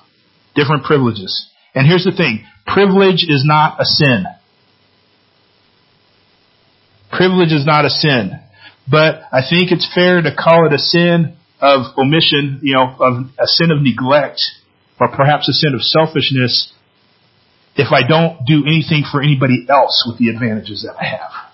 Different 0.55 0.85
privileges. 0.85 1.51
And 1.75 1.85
here's 1.85 2.05
the 2.05 2.15
thing. 2.15 2.47
Privilege 2.65 3.27
is 3.27 3.43
not 3.45 3.79
a 3.81 3.85
sin. 3.85 4.23
Privilege 7.11 7.51
is 7.51 7.65
not 7.65 7.83
a 7.83 7.89
sin. 7.89 8.39
But 8.89 9.21
I 9.33 9.41
think 9.47 9.71
it's 9.71 9.87
fair 9.93 10.21
to 10.21 10.31
call 10.33 10.65
it 10.65 10.73
a 10.73 10.79
sin 10.79 11.35
of 11.59 11.97
omission, 11.97 12.61
you 12.63 12.73
know, 12.73 12.95
of 12.99 13.27
a 13.37 13.47
sin 13.47 13.69
of 13.69 13.81
neglect, 13.81 14.39
or 14.99 15.09
perhaps 15.09 15.49
a 15.49 15.53
sin 15.53 15.73
of 15.75 15.81
selfishness 15.81 16.71
if 17.75 17.91
I 17.91 18.07
don't 18.07 18.45
do 18.45 18.63
anything 18.65 19.03
for 19.11 19.21
anybody 19.21 19.67
else 19.69 20.05
with 20.07 20.17
the 20.17 20.29
advantages 20.29 20.87
that 20.87 20.95
I 20.99 21.05
have. 21.05 21.46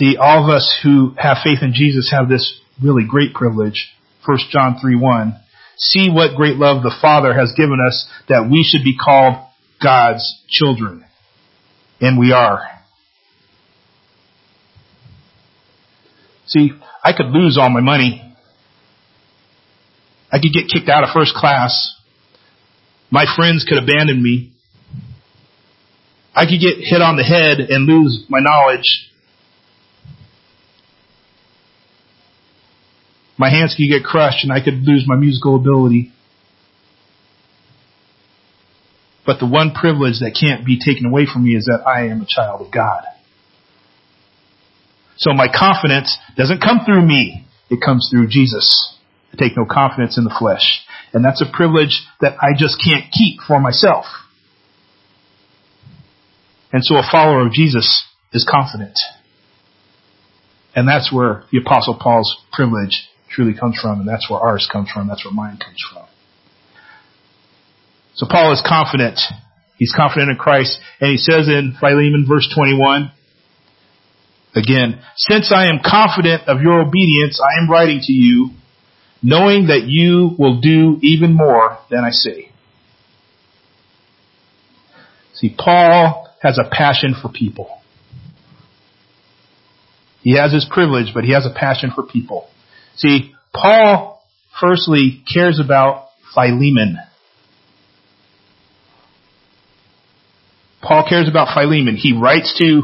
See, 0.00 0.16
all 0.16 0.44
of 0.44 0.48
us 0.48 0.80
who 0.82 1.12
have 1.18 1.38
faith 1.44 1.58
in 1.60 1.74
Jesus 1.74 2.10
have 2.10 2.26
this 2.26 2.58
really 2.82 3.04
great 3.06 3.34
privilege. 3.34 3.92
1 4.24 4.38
John 4.50 4.78
3 4.80 4.96
1. 4.96 5.38
See 5.76 6.08
what 6.10 6.36
great 6.36 6.56
love 6.56 6.82
the 6.82 6.94
Father 7.02 7.34
has 7.34 7.52
given 7.54 7.78
us 7.86 8.08
that 8.26 8.48
we 8.50 8.66
should 8.66 8.82
be 8.82 8.96
called 8.96 9.34
God's 9.82 10.42
children. 10.48 11.04
And 12.00 12.18
we 12.18 12.32
are. 12.32 12.62
See, 16.46 16.70
I 17.04 17.12
could 17.14 17.26
lose 17.26 17.58
all 17.58 17.68
my 17.68 17.80
money. 17.80 18.22
I 20.32 20.38
could 20.38 20.52
get 20.54 20.70
kicked 20.72 20.88
out 20.88 21.04
of 21.04 21.10
first 21.12 21.34
class. 21.34 21.94
My 23.10 23.26
friends 23.36 23.66
could 23.68 23.76
abandon 23.76 24.22
me. 24.22 24.52
I 26.34 26.46
could 26.46 26.60
get 26.60 26.78
hit 26.78 27.02
on 27.02 27.16
the 27.16 27.22
head 27.22 27.60
and 27.60 27.84
lose 27.84 28.24
my 28.30 28.38
knowledge. 28.40 29.09
My 33.40 33.48
hands 33.48 33.74
could 33.74 33.88
get 33.88 34.04
crushed 34.04 34.44
and 34.44 34.52
I 34.52 34.62
could 34.62 34.82
lose 34.84 35.04
my 35.06 35.16
musical 35.16 35.56
ability. 35.56 36.12
But 39.24 39.38
the 39.38 39.46
one 39.46 39.72
privilege 39.72 40.20
that 40.20 40.36
can't 40.38 40.66
be 40.66 40.78
taken 40.78 41.06
away 41.06 41.24
from 41.24 41.44
me 41.44 41.56
is 41.56 41.64
that 41.64 41.86
I 41.86 42.08
am 42.08 42.20
a 42.20 42.26
child 42.28 42.60
of 42.60 42.70
God. 42.70 43.02
So 45.16 45.32
my 45.32 45.46
confidence 45.48 46.18
doesn't 46.36 46.60
come 46.60 46.80
through 46.84 47.00
me. 47.00 47.46
It 47.70 47.80
comes 47.82 48.10
through 48.10 48.28
Jesus. 48.28 48.94
I 49.32 49.36
take 49.38 49.56
no 49.56 49.64
confidence 49.64 50.18
in 50.18 50.24
the 50.24 50.36
flesh. 50.38 50.84
And 51.14 51.24
that's 51.24 51.40
a 51.40 51.50
privilege 51.50 52.02
that 52.20 52.36
I 52.42 52.52
just 52.54 52.76
can't 52.84 53.10
keep 53.10 53.40
for 53.40 53.58
myself. 53.58 54.04
And 56.74 56.84
so 56.84 56.96
a 56.96 57.08
follower 57.10 57.46
of 57.46 57.54
Jesus 57.54 58.06
is 58.34 58.46
confident. 58.46 58.98
And 60.76 60.86
that's 60.86 61.10
where 61.10 61.44
the 61.50 61.58
apostle 61.58 61.98
Paul's 61.98 62.36
privilege 62.52 63.06
truly 63.30 63.54
comes 63.58 63.78
from, 63.80 64.00
and 64.00 64.08
that's 64.08 64.28
where 64.28 64.40
ours 64.40 64.68
comes 64.70 64.90
from, 64.90 65.08
that's 65.08 65.24
where 65.24 65.32
mine 65.34 65.56
comes 65.56 65.78
from. 65.92 66.06
So 68.14 68.26
Paul 68.28 68.52
is 68.52 68.62
confident. 68.66 69.18
He's 69.78 69.94
confident 69.96 70.30
in 70.30 70.36
Christ, 70.36 70.78
and 71.00 71.10
he 71.10 71.16
says 71.16 71.48
in 71.48 71.74
Philemon 71.80 72.26
verse 72.28 72.52
21, 72.54 73.12
again, 74.54 75.00
since 75.16 75.52
I 75.54 75.68
am 75.68 75.80
confident 75.84 76.42
of 76.48 76.60
your 76.60 76.80
obedience, 76.80 77.40
I 77.40 77.62
am 77.62 77.70
writing 77.70 78.00
to 78.02 78.12
you, 78.12 78.50
knowing 79.22 79.68
that 79.68 79.84
you 79.86 80.34
will 80.38 80.60
do 80.60 80.98
even 81.02 81.34
more 81.34 81.78
than 81.90 82.04
I 82.04 82.10
say. 82.10 82.50
See, 85.34 85.54
Paul 85.56 86.28
has 86.42 86.58
a 86.58 86.68
passion 86.68 87.14
for 87.20 87.30
people. 87.30 87.80
He 90.22 90.36
has 90.36 90.52
his 90.52 90.66
privilege, 90.70 91.14
but 91.14 91.24
he 91.24 91.32
has 91.32 91.46
a 91.46 91.54
passion 91.54 91.90
for 91.94 92.02
people. 92.02 92.48
See, 92.96 93.32
Paul 93.54 94.22
firstly 94.60 95.22
cares 95.32 95.60
about 95.62 96.08
Philemon. 96.34 96.98
Paul 100.82 101.06
cares 101.08 101.28
about 101.28 101.54
Philemon. 101.54 101.96
He 101.96 102.16
writes 102.16 102.54
to, 102.58 102.82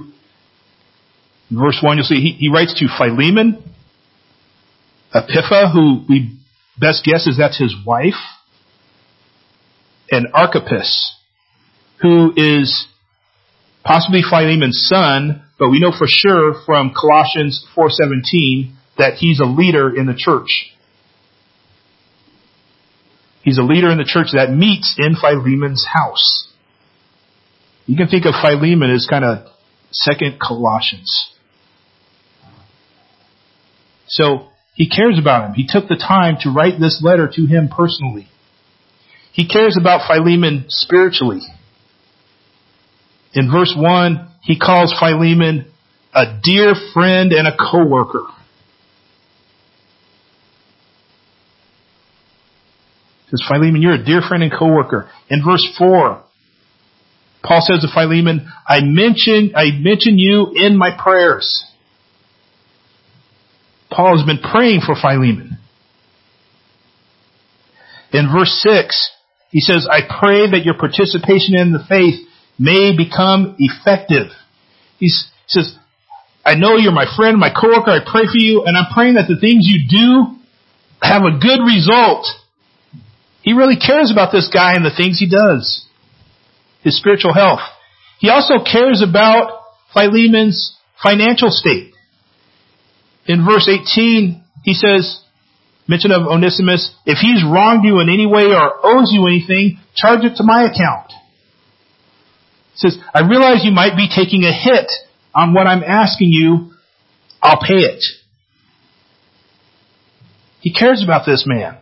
verse 1.50 1.78
1, 1.82 1.96
you'll 1.96 2.06
see, 2.06 2.20
he, 2.20 2.32
he 2.32 2.48
writes 2.48 2.78
to 2.80 2.86
Philemon, 2.98 3.62
Apphia, 5.14 5.72
who 5.72 6.04
we 6.08 6.36
best 6.78 7.04
guess 7.04 7.26
is 7.26 7.38
that's 7.38 7.58
his 7.58 7.74
wife, 7.86 8.14
and 10.10 10.28
Archippus, 10.34 11.16
who 12.02 12.32
is 12.36 12.86
possibly 13.82 14.20
Philemon's 14.28 14.86
son, 14.86 15.42
but 15.58 15.70
we 15.70 15.80
know 15.80 15.92
for 15.96 16.06
sure 16.06 16.54
from 16.66 16.92
Colossians 16.94 17.64
4:17 17.74 18.75
that 18.98 19.14
he's 19.14 19.40
a 19.40 19.44
leader 19.44 19.94
in 19.94 20.06
the 20.06 20.14
church. 20.16 20.72
He's 23.42 23.58
a 23.58 23.62
leader 23.62 23.90
in 23.90 23.98
the 23.98 24.04
church 24.04 24.28
that 24.32 24.50
meets 24.50 24.96
in 24.98 25.14
Philemon's 25.14 25.86
house. 25.86 26.48
You 27.86 27.96
can 27.96 28.08
think 28.08 28.24
of 28.26 28.34
Philemon 28.42 28.90
as 28.90 29.06
kind 29.08 29.24
of 29.24 29.46
second 29.92 30.40
Colossians. 30.40 31.32
So 34.08 34.48
he 34.74 34.88
cares 34.88 35.18
about 35.18 35.48
him. 35.48 35.54
He 35.54 35.66
took 35.68 35.88
the 35.88 35.96
time 35.96 36.36
to 36.40 36.50
write 36.50 36.80
this 36.80 37.00
letter 37.02 37.30
to 37.32 37.46
him 37.46 37.68
personally. 37.68 38.28
He 39.32 39.46
cares 39.46 39.76
about 39.78 40.08
Philemon 40.08 40.64
spiritually. 40.68 41.40
In 43.32 43.50
verse 43.50 43.74
1, 43.76 44.28
he 44.42 44.58
calls 44.58 44.94
Philemon 44.98 45.70
a 46.14 46.40
dear 46.42 46.74
friend 46.92 47.32
and 47.32 47.46
a 47.46 47.56
co-worker. 47.56 48.24
Says, 53.30 53.42
Philemon, 53.48 53.82
you're 53.82 53.94
a 53.94 54.04
dear 54.04 54.22
friend 54.26 54.42
and 54.42 54.52
co-worker. 54.52 55.10
In 55.28 55.44
verse 55.44 55.66
4, 55.78 56.22
Paul 57.42 57.60
says 57.60 57.80
to 57.80 57.88
Philemon, 57.92 58.50
I 58.66 58.80
mention, 58.82 59.52
I 59.54 59.70
mention 59.78 60.18
you 60.18 60.52
in 60.54 60.76
my 60.76 60.90
prayers. 61.00 61.64
Paul 63.90 64.16
has 64.18 64.26
been 64.26 64.38
praying 64.38 64.80
for 64.84 64.94
Philemon. 64.94 65.58
In 68.12 68.28
verse 68.32 68.52
6, 68.62 69.10
he 69.50 69.60
says, 69.60 69.86
I 69.90 70.00
pray 70.02 70.50
that 70.50 70.64
your 70.64 70.74
participation 70.78 71.56
in 71.56 71.72
the 71.72 71.84
faith 71.88 72.26
may 72.58 72.96
become 72.96 73.56
effective. 73.58 74.28
he 74.98 75.08
says, 75.46 75.76
I 76.44 76.54
know 76.54 76.76
you're 76.76 76.92
my 76.92 77.06
friend, 77.16 77.38
my 77.38 77.50
coworker, 77.50 77.90
I 77.90 78.00
pray 78.06 78.24
for 78.24 78.38
you, 78.38 78.64
and 78.64 78.76
I'm 78.76 78.92
praying 78.94 79.14
that 79.14 79.26
the 79.28 79.38
things 79.38 79.66
you 79.66 79.88
do 79.88 80.38
have 81.02 81.22
a 81.22 81.38
good 81.38 81.60
result. 81.66 82.26
He 83.46 83.52
really 83.52 83.76
cares 83.76 84.10
about 84.10 84.32
this 84.32 84.50
guy 84.52 84.74
and 84.74 84.84
the 84.84 84.90
things 84.90 85.20
he 85.20 85.30
does. 85.30 85.86
His 86.82 86.98
spiritual 86.98 87.32
health. 87.32 87.60
He 88.18 88.28
also 88.28 88.54
cares 88.64 89.04
about 89.08 89.62
Philemon's 89.94 90.76
financial 91.00 91.50
state. 91.50 91.94
In 93.26 93.46
verse 93.46 93.68
18, 93.68 94.42
he 94.64 94.74
says, 94.74 95.22
mention 95.86 96.10
of 96.10 96.26
Onesimus, 96.26 96.92
if 97.06 97.18
he's 97.18 97.44
wronged 97.44 97.84
you 97.84 98.00
in 98.00 98.08
any 98.08 98.26
way 98.26 98.46
or 98.46 98.84
owes 98.84 99.12
you 99.12 99.28
anything, 99.28 99.78
charge 99.94 100.24
it 100.24 100.34
to 100.38 100.42
my 100.42 100.64
account. 100.64 101.12
He 102.72 102.90
says, 102.90 102.98
I 103.14 103.28
realize 103.28 103.64
you 103.64 103.70
might 103.70 103.96
be 103.96 104.08
taking 104.12 104.42
a 104.42 104.52
hit 104.52 104.90
on 105.32 105.54
what 105.54 105.68
I'm 105.68 105.84
asking 105.84 106.30
you. 106.32 106.72
I'll 107.40 107.60
pay 107.60 107.78
it. 107.78 108.04
He 110.62 110.72
cares 110.72 111.00
about 111.04 111.26
this 111.26 111.44
man. 111.46 111.78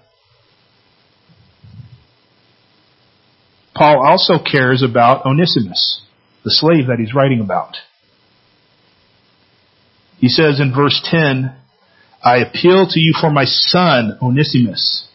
Paul 3.74 4.06
also 4.06 4.34
cares 4.38 4.82
about 4.82 5.26
Onesimus, 5.26 6.00
the 6.44 6.50
slave 6.50 6.86
that 6.86 6.98
he's 6.98 7.14
writing 7.14 7.40
about. 7.40 7.76
He 10.18 10.28
says 10.28 10.60
in 10.60 10.72
verse 10.74 11.00
10, 11.10 11.54
I 12.22 12.38
appeal 12.38 12.86
to 12.88 13.00
you 13.00 13.12
for 13.20 13.30
my 13.30 13.44
son, 13.44 14.16
Onesimus. 14.22 15.08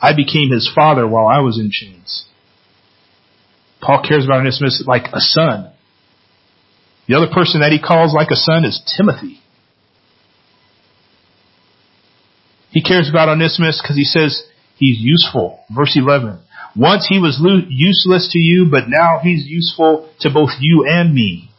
I 0.00 0.16
became 0.16 0.50
his 0.50 0.70
father 0.74 1.06
while 1.06 1.26
I 1.26 1.40
was 1.40 1.58
in 1.58 1.70
chains. 1.70 2.24
Paul 3.80 4.02
cares 4.06 4.24
about 4.24 4.40
Onesimus 4.40 4.82
like 4.86 5.06
a 5.12 5.20
son. 5.20 5.70
The 7.06 7.16
other 7.16 7.28
person 7.32 7.60
that 7.60 7.72
he 7.72 7.80
calls 7.80 8.14
like 8.14 8.30
a 8.30 8.36
son 8.36 8.64
is 8.64 8.80
Timothy. 8.96 9.40
He 12.70 12.82
cares 12.82 13.10
about 13.10 13.28
Onesimus 13.28 13.80
because 13.82 13.96
he 13.96 14.04
says 14.04 14.42
he's 14.76 14.98
useful. 15.00 15.60
Verse 15.74 15.96
11. 15.96 16.38
Once 16.76 17.06
he 17.08 17.18
was 17.18 17.40
useless 17.68 18.30
to 18.32 18.38
you, 18.38 18.66
but 18.70 18.84
now 18.88 19.18
he's 19.22 19.44
useful 19.46 20.08
to 20.20 20.30
both 20.30 20.50
you 20.60 20.86
and 20.88 21.12
me. 21.12 21.50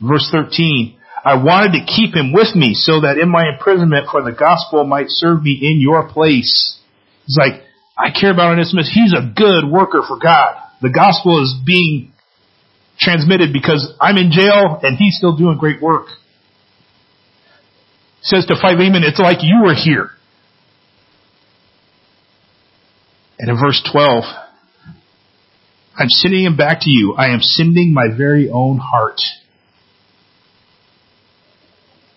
Verse 0.00 0.28
13. 0.30 0.96
I 1.24 1.42
wanted 1.42 1.72
to 1.78 1.86
keep 1.86 2.14
him 2.14 2.32
with 2.32 2.54
me 2.54 2.74
so 2.74 3.00
that 3.00 3.16
in 3.16 3.30
my 3.30 3.48
imprisonment 3.48 4.08
for 4.10 4.22
the 4.22 4.36
gospel 4.36 4.84
might 4.84 5.06
serve 5.08 5.42
me 5.42 5.58
in 5.60 5.80
your 5.80 6.08
place. 6.08 6.78
He's 7.26 7.38
like, 7.38 7.62
I 7.96 8.10
care 8.10 8.30
about 8.30 8.52
Onesimus. 8.52 8.90
He's 8.92 9.14
a 9.14 9.32
good 9.34 9.70
worker 9.70 10.02
for 10.06 10.18
God. 10.18 10.56
The 10.82 10.90
gospel 10.90 11.42
is 11.42 11.54
being 11.64 12.12
transmitted 12.98 13.52
because 13.52 13.92
I'm 14.00 14.18
in 14.18 14.30
jail 14.30 14.78
and 14.82 14.96
he's 14.98 15.16
still 15.16 15.36
doing 15.36 15.56
great 15.56 15.80
work. 15.80 16.08
says 18.20 18.44
to 18.46 18.56
Philemon, 18.60 19.02
it's 19.02 19.18
like 19.18 19.38
you 19.42 19.62
were 19.64 19.74
here. 19.74 20.10
And 23.38 23.48
in 23.48 23.56
verse 23.56 23.82
12, 23.90 24.24
I'm 25.96 26.08
sending 26.08 26.44
him 26.44 26.56
back 26.56 26.80
to 26.82 26.90
you. 26.90 27.14
I 27.14 27.28
am 27.28 27.40
sending 27.40 27.92
my 27.92 28.08
very 28.16 28.50
own 28.50 28.78
heart. 28.78 29.20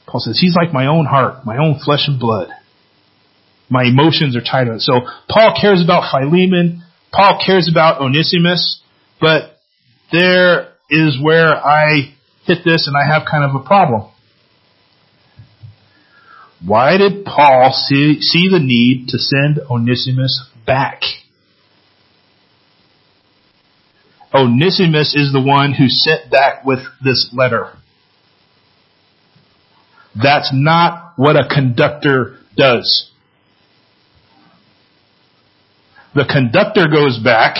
Paul 0.07 0.21
says, 0.21 0.39
he's 0.39 0.55
like 0.55 0.73
my 0.73 0.87
own 0.87 1.05
heart, 1.05 1.45
my 1.45 1.57
own 1.57 1.79
flesh 1.83 2.07
and 2.07 2.19
blood. 2.19 2.49
My 3.69 3.83
emotions 3.83 4.35
are 4.35 4.41
tied 4.41 4.65
to 4.65 4.75
it. 4.75 4.81
So 4.81 5.01
Paul 5.29 5.57
cares 5.59 5.83
about 5.83 6.09
Philemon. 6.11 6.83
Paul 7.11 7.41
cares 7.45 7.69
about 7.69 8.01
Onesimus, 8.01 8.81
but 9.19 9.57
there 10.11 10.69
is 10.89 11.17
where 11.21 11.53
I 11.53 12.15
hit 12.45 12.59
this 12.63 12.87
and 12.87 12.95
I 12.95 13.13
have 13.13 13.27
kind 13.29 13.43
of 13.43 13.61
a 13.61 13.65
problem. 13.65 14.09
Why 16.65 16.97
did 16.97 17.25
Paul 17.25 17.71
see, 17.73 18.21
see 18.21 18.47
the 18.49 18.59
need 18.59 19.09
to 19.09 19.19
send 19.19 19.59
Onesimus 19.69 20.49
back? 20.65 21.01
Onesimus 24.33 25.15
is 25.15 25.31
the 25.31 25.41
one 25.41 25.73
who 25.73 25.87
sent 25.87 26.29
back 26.29 26.65
with 26.65 26.79
this 27.03 27.29
letter. 27.33 27.71
That's 30.21 30.49
not 30.53 31.13
what 31.15 31.35
a 31.35 31.47
conductor 31.47 32.39
does. 32.55 33.11
The 36.15 36.25
conductor 36.25 36.87
goes 36.91 37.19
back 37.23 37.57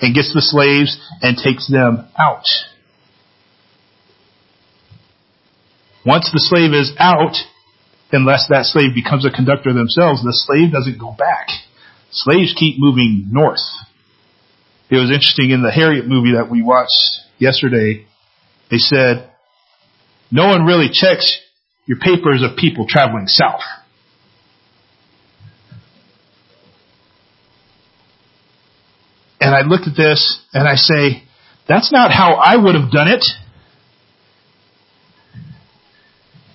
and 0.00 0.14
gets 0.14 0.32
the 0.34 0.42
slaves 0.42 0.98
and 1.22 1.38
takes 1.38 1.70
them 1.70 2.08
out. 2.18 2.44
Once 6.04 6.30
the 6.32 6.40
slave 6.40 6.72
is 6.72 6.92
out, 6.98 7.34
unless 8.12 8.46
that 8.48 8.64
slave 8.64 8.94
becomes 8.94 9.24
a 9.24 9.30
conductor 9.30 9.72
themselves, 9.72 10.22
the 10.22 10.32
slave 10.32 10.72
doesn't 10.72 10.98
go 10.98 11.12
back. 11.12 11.48
Slaves 12.10 12.54
keep 12.56 12.78
moving 12.78 13.28
north. 13.30 13.60
It 14.88 14.96
was 14.96 15.10
interesting 15.10 15.50
in 15.50 15.62
the 15.62 15.70
Harriet 15.70 16.06
movie 16.06 16.32
that 16.32 16.50
we 16.50 16.62
watched 16.62 16.90
yesterday. 17.38 18.06
They 18.70 18.78
said, 18.78 19.30
no 20.30 20.46
one 20.46 20.64
really 20.64 20.88
checks 20.92 21.40
your 21.86 21.98
papers 21.98 22.42
of 22.42 22.56
people 22.56 22.86
traveling 22.88 23.26
south. 23.26 23.60
And 29.40 29.54
I 29.54 29.62
looked 29.62 29.86
at 29.86 29.96
this 29.96 30.40
and 30.52 30.68
I 30.68 30.74
say, 30.76 31.22
that's 31.68 31.92
not 31.92 32.12
how 32.12 32.34
I 32.34 32.56
would 32.56 32.74
have 32.74 32.90
done 32.90 33.08
it. 33.08 33.24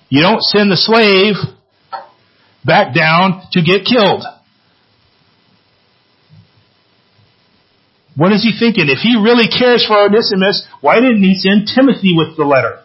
You 0.08 0.22
don't 0.22 0.42
send 0.42 0.70
the 0.70 0.76
slave 0.76 1.36
back 2.64 2.94
down 2.94 3.42
to 3.52 3.62
get 3.62 3.86
killed. 3.86 4.24
What 8.14 8.32
is 8.32 8.42
he 8.42 8.52
thinking? 8.58 8.88
If 8.88 8.98
he 8.98 9.16
really 9.16 9.48
cares 9.48 9.86
for 9.86 10.04
Onesimus, 10.04 10.66
why 10.80 10.96
didn't 10.96 11.22
he 11.22 11.34
send 11.34 11.68
Timothy 11.74 12.12
with 12.14 12.36
the 12.36 12.44
letter? 12.44 12.80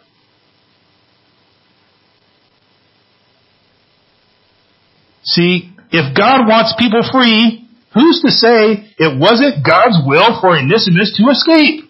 See, 5.22 5.70
if 5.92 6.16
God 6.16 6.48
wants 6.48 6.74
people 6.78 7.02
free, 7.12 7.68
who's 7.92 8.22
to 8.24 8.30
say 8.30 8.94
it 8.98 9.20
wasn't 9.20 9.64
God's 9.64 9.98
will 10.06 10.40
for 10.40 10.56
Onesimus 10.56 11.14
to 11.18 11.30
escape? 11.30 11.84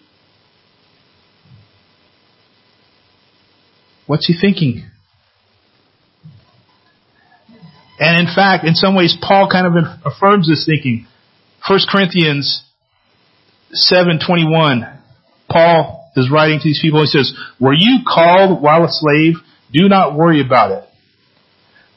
What's 4.05 4.27
he 4.27 4.35
thinking? 4.39 4.83
And 7.99 8.27
in 8.27 8.33
fact, 8.33 8.65
in 8.65 8.75
some 8.75 8.95
ways, 8.95 9.15
Paul 9.21 9.49
kind 9.49 9.67
of 9.67 9.73
affirms 10.03 10.47
this 10.49 10.65
thinking. 10.65 11.05
1 11.67 11.79
Corinthians 11.89 12.63
7:21, 13.73 14.87
Paul 15.49 16.11
is 16.15 16.29
writing 16.29 16.59
to 16.59 16.63
these 16.63 16.81
people. 16.81 17.01
He 17.01 17.07
says, 17.07 17.33
"Were 17.59 17.73
you 17.73 17.99
called 18.05 18.61
while 18.61 18.83
a 18.83 18.91
slave? 18.91 19.41
Do 19.71 19.87
not 19.87 20.15
worry 20.15 20.41
about 20.41 20.71
it. 20.71 20.83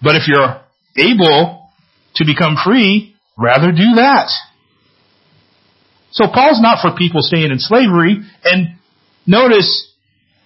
But 0.01 0.17
if 0.17 0.29
you're 0.29 0.61
able 0.97 1.71
to 2.17 2.25
become 2.25 2.57
free, 2.57 3.15
rather 3.37 3.73
do 3.73 3.95
that." 3.95 4.31
So 6.11 6.29
Paul's 6.29 6.61
not 6.61 6.81
for 6.83 6.93
people 6.93 7.23
staying 7.23 7.51
in 7.51 7.59
slavery. 7.59 8.21
And 8.45 8.77
notice, 9.27 9.89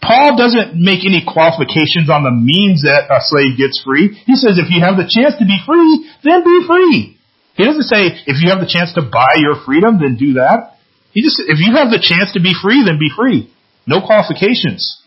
Paul 0.00 0.36
doesn't 0.36 0.76
make 0.76 1.04
any 1.04 1.24
qualifications 1.26 2.08
on 2.08 2.22
the 2.22 2.30
means 2.30 2.82
that 2.82 3.10
a 3.10 3.20
slave 3.20 3.58
gets 3.58 3.82
free. 3.82 4.14
He 4.26 4.36
says 4.36 4.58
if 4.58 4.70
you 4.70 4.80
have 4.80 4.96
the 4.96 5.10
chance 5.10 5.34
to 5.38 5.44
be 5.44 5.58
free, 5.66 6.10
then 6.22 6.44
be 6.44 6.66
free. 6.66 7.18
He 7.56 7.64
doesn't 7.64 7.90
say 7.90 8.14
if 8.26 8.40
you 8.40 8.50
have 8.50 8.60
the 8.60 8.70
chance 8.70 8.92
to 8.92 9.02
buy 9.02 9.34
your 9.38 9.56
freedom, 9.56 9.98
then 9.98 10.16
do 10.16 10.34
that. 10.34 10.75
He 11.16 11.22
just, 11.22 11.40
if 11.40 11.58
you 11.60 11.72
have 11.74 11.88
the 11.88 11.98
chance 11.98 12.34
to 12.34 12.42
be 12.42 12.52
free, 12.52 12.84
then 12.84 12.98
be 12.98 13.08
free. 13.08 13.50
No 13.86 14.04
qualifications. 14.04 15.02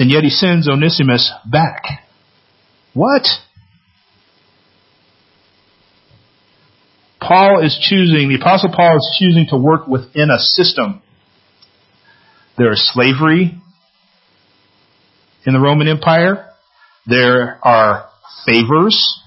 And 0.00 0.10
yet 0.10 0.24
he 0.24 0.30
sends 0.30 0.68
Onesimus 0.68 1.30
back. 1.48 1.84
What? 2.92 3.22
Paul 7.20 7.64
is 7.64 7.78
choosing, 7.80 8.30
the 8.30 8.38
apostle 8.40 8.72
Paul 8.74 8.96
is 8.96 9.16
choosing 9.16 9.46
to 9.50 9.58
work 9.58 9.86
within 9.86 10.30
a 10.30 10.40
system. 10.40 11.00
There 12.58 12.72
is 12.72 12.90
slavery 12.92 13.56
in 15.46 15.52
the 15.52 15.60
Roman 15.60 15.86
Empire. 15.86 16.50
There 17.06 17.60
are 17.62 18.08
favors. 18.44 19.20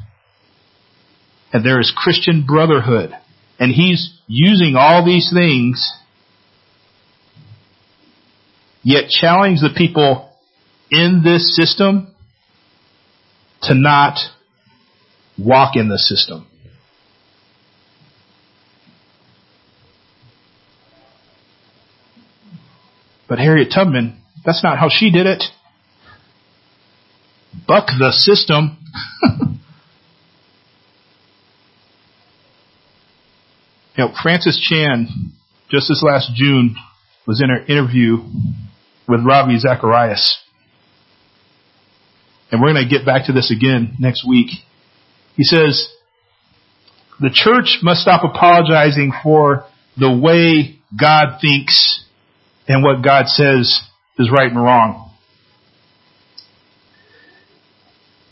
And 1.53 1.65
there 1.65 1.79
is 1.79 1.93
Christian 1.95 2.45
brotherhood. 2.45 3.13
And 3.59 3.73
he's 3.73 4.19
using 4.27 4.75
all 4.77 5.05
these 5.05 5.31
things, 5.33 5.91
yet 8.83 9.09
challenge 9.09 9.61
the 9.61 9.73
people 9.75 10.29
in 10.91 11.21
this 11.23 11.55
system 11.55 12.13
to 13.63 13.73
not 13.73 14.19
walk 15.37 15.75
in 15.75 15.89
the 15.89 15.97
system. 15.97 16.47
But 23.27 23.39
Harriet 23.39 23.71
Tubman, 23.73 24.21
that's 24.45 24.63
not 24.63 24.79
how 24.79 24.87
she 24.89 25.11
did 25.11 25.25
it. 25.25 25.43
Buck 27.67 27.87
the 27.99 28.11
system. 28.11 28.77
You 33.97 34.05
know, 34.05 34.13
Francis 34.21 34.59
Chan, 34.59 35.07
just 35.71 35.87
this 35.89 36.03
last 36.05 36.29
June, 36.35 36.75
was 37.25 37.41
in 37.41 37.49
an 37.49 37.65
interview 37.65 38.17
with 39.07 39.25
Ravi 39.25 39.57
Zacharias. 39.57 40.37
And 42.51 42.61
we're 42.61 42.73
going 42.73 42.87
to 42.87 42.95
get 42.95 43.07
back 43.07 43.25
to 43.25 43.33
this 43.33 43.51
again 43.51 43.95
next 43.99 44.23
week. 44.27 44.51
He 45.35 45.43
says, 45.43 45.91
the 47.19 47.31
church 47.33 47.79
must 47.81 48.01
stop 48.01 48.23
apologizing 48.23 49.13
for 49.23 49.65
the 49.97 50.11
way 50.15 50.79
God 50.97 51.39
thinks 51.41 52.05
and 52.67 52.83
what 52.83 53.03
God 53.03 53.25
says 53.25 53.81
is 54.19 54.29
right 54.31 54.51
and 54.51 54.61
wrong. 54.61 55.11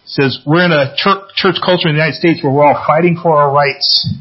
He 0.04 0.22
says, 0.22 0.40
we're 0.46 0.64
in 0.64 0.72
a 0.72 0.94
church, 0.96 1.24
church 1.36 1.56
culture 1.66 1.90
in 1.90 1.96
the 1.96 2.02
United 2.02 2.20
States 2.20 2.44
where 2.44 2.54
we're 2.54 2.66
all 2.66 2.86
fighting 2.86 3.20
for 3.22 3.36
our 3.36 3.52
rights 3.52 4.14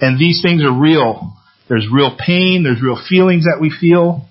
and 0.00 0.18
these 0.18 0.40
things 0.42 0.62
are 0.62 0.72
real. 0.72 1.32
There's 1.68 1.86
real 1.90 2.16
pain. 2.18 2.62
There's 2.62 2.82
real 2.82 3.00
feelings 3.08 3.44
that 3.44 3.58
we 3.60 3.70
feel. 3.70 4.28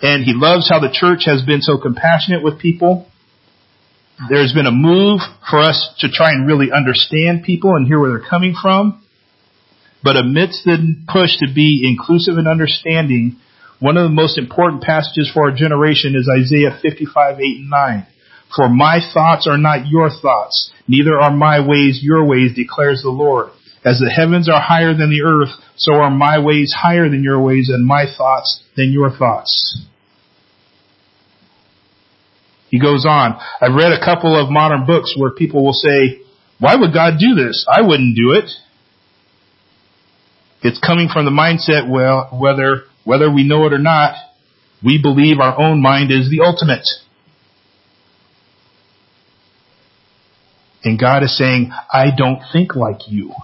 And 0.00 0.24
he 0.24 0.32
loves 0.34 0.68
how 0.68 0.80
the 0.80 0.92
church 0.92 1.22
has 1.26 1.42
been 1.42 1.62
so 1.62 1.78
compassionate 1.78 2.42
with 2.42 2.60
people. 2.60 3.06
There's 4.28 4.52
been 4.52 4.66
a 4.66 4.72
move 4.72 5.20
for 5.48 5.60
us 5.60 5.94
to 6.00 6.08
try 6.08 6.30
and 6.30 6.46
really 6.46 6.70
understand 6.70 7.44
people 7.44 7.74
and 7.74 7.86
hear 7.86 7.98
where 7.98 8.10
they're 8.10 8.28
coming 8.28 8.54
from. 8.60 9.02
But 10.02 10.16
amidst 10.16 10.64
the 10.64 10.96
push 11.08 11.30
to 11.38 11.52
be 11.52 11.86
inclusive 11.86 12.36
and 12.36 12.48
understanding, 12.48 13.36
one 13.78 13.96
of 13.96 14.04
the 14.04 14.14
most 14.14 14.38
important 14.38 14.82
passages 14.82 15.30
for 15.32 15.50
our 15.50 15.56
generation 15.56 16.14
is 16.14 16.28
Isaiah 16.28 16.78
55, 16.80 17.40
8 17.40 17.42
and 17.42 17.70
9. 17.70 18.06
For 18.54 18.68
my 18.68 18.98
thoughts 19.14 19.46
are 19.48 19.58
not 19.58 19.86
your 19.88 20.10
thoughts, 20.10 20.70
neither 20.86 21.18
are 21.18 21.34
my 21.34 21.66
ways 21.66 22.00
your 22.02 22.24
ways, 22.26 22.54
declares 22.54 23.02
the 23.02 23.10
Lord. 23.10 23.50
As 23.84 23.98
the 23.98 24.10
heavens 24.10 24.48
are 24.48 24.60
higher 24.60 24.94
than 24.94 25.10
the 25.10 25.22
earth, 25.22 25.50
so 25.76 25.94
are 25.94 26.10
my 26.10 26.38
ways 26.38 26.72
higher 26.76 27.08
than 27.08 27.24
your 27.24 27.40
ways 27.40 27.68
and 27.68 27.84
my 27.84 28.04
thoughts 28.16 28.62
than 28.76 28.92
your 28.92 29.10
thoughts. 29.10 29.82
He 32.68 32.78
goes 32.78 33.04
on. 33.04 33.38
I've 33.60 33.74
read 33.74 33.92
a 33.92 34.02
couple 34.02 34.34
of 34.40 34.50
modern 34.50 34.86
books 34.86 35.14
where 35.16 35.30
people 35.30 35.64
will 35.64 35.74
say, 35.74 36.22
why 36.58 36.76
would 36.76 36.94
God 36.94 37.14
do 37.18 37.34
this? 37.34 37.66
I 37.68 37.82
wouldn't 37.82 38.16
do 38.16 38.32
it. 38.32 38.50
It's 40.62 40.78
coming 40.78 41.08
from 41.12 41.24
the 41.24 41.32
mindset, 41.32 41.90
well, 41.90 42.28
whether, 42.32 42.84
whether 43.04 43.30
we 43.30 43.46
know 43.46 43.66
it 43.66 43.72
or 43.72 43.78
not, 43.78 44.14
we 44.82 45.00
believe 45.02 45.40
our 45.40 45.58
own 45.58 45.82
mind 45.82 46.12
is 46.12 46.30
the 46.30 46.40
ultimate. 46.44 46.86
And 50.84 50.98
God 50.98 51.24
is 51.24 51.36
saying, 51.36 51.72
I 51.92 52.06
don't 52.16 52.40
think 52.52 52.74
like 52.76 53.08
you. 53.08 53.34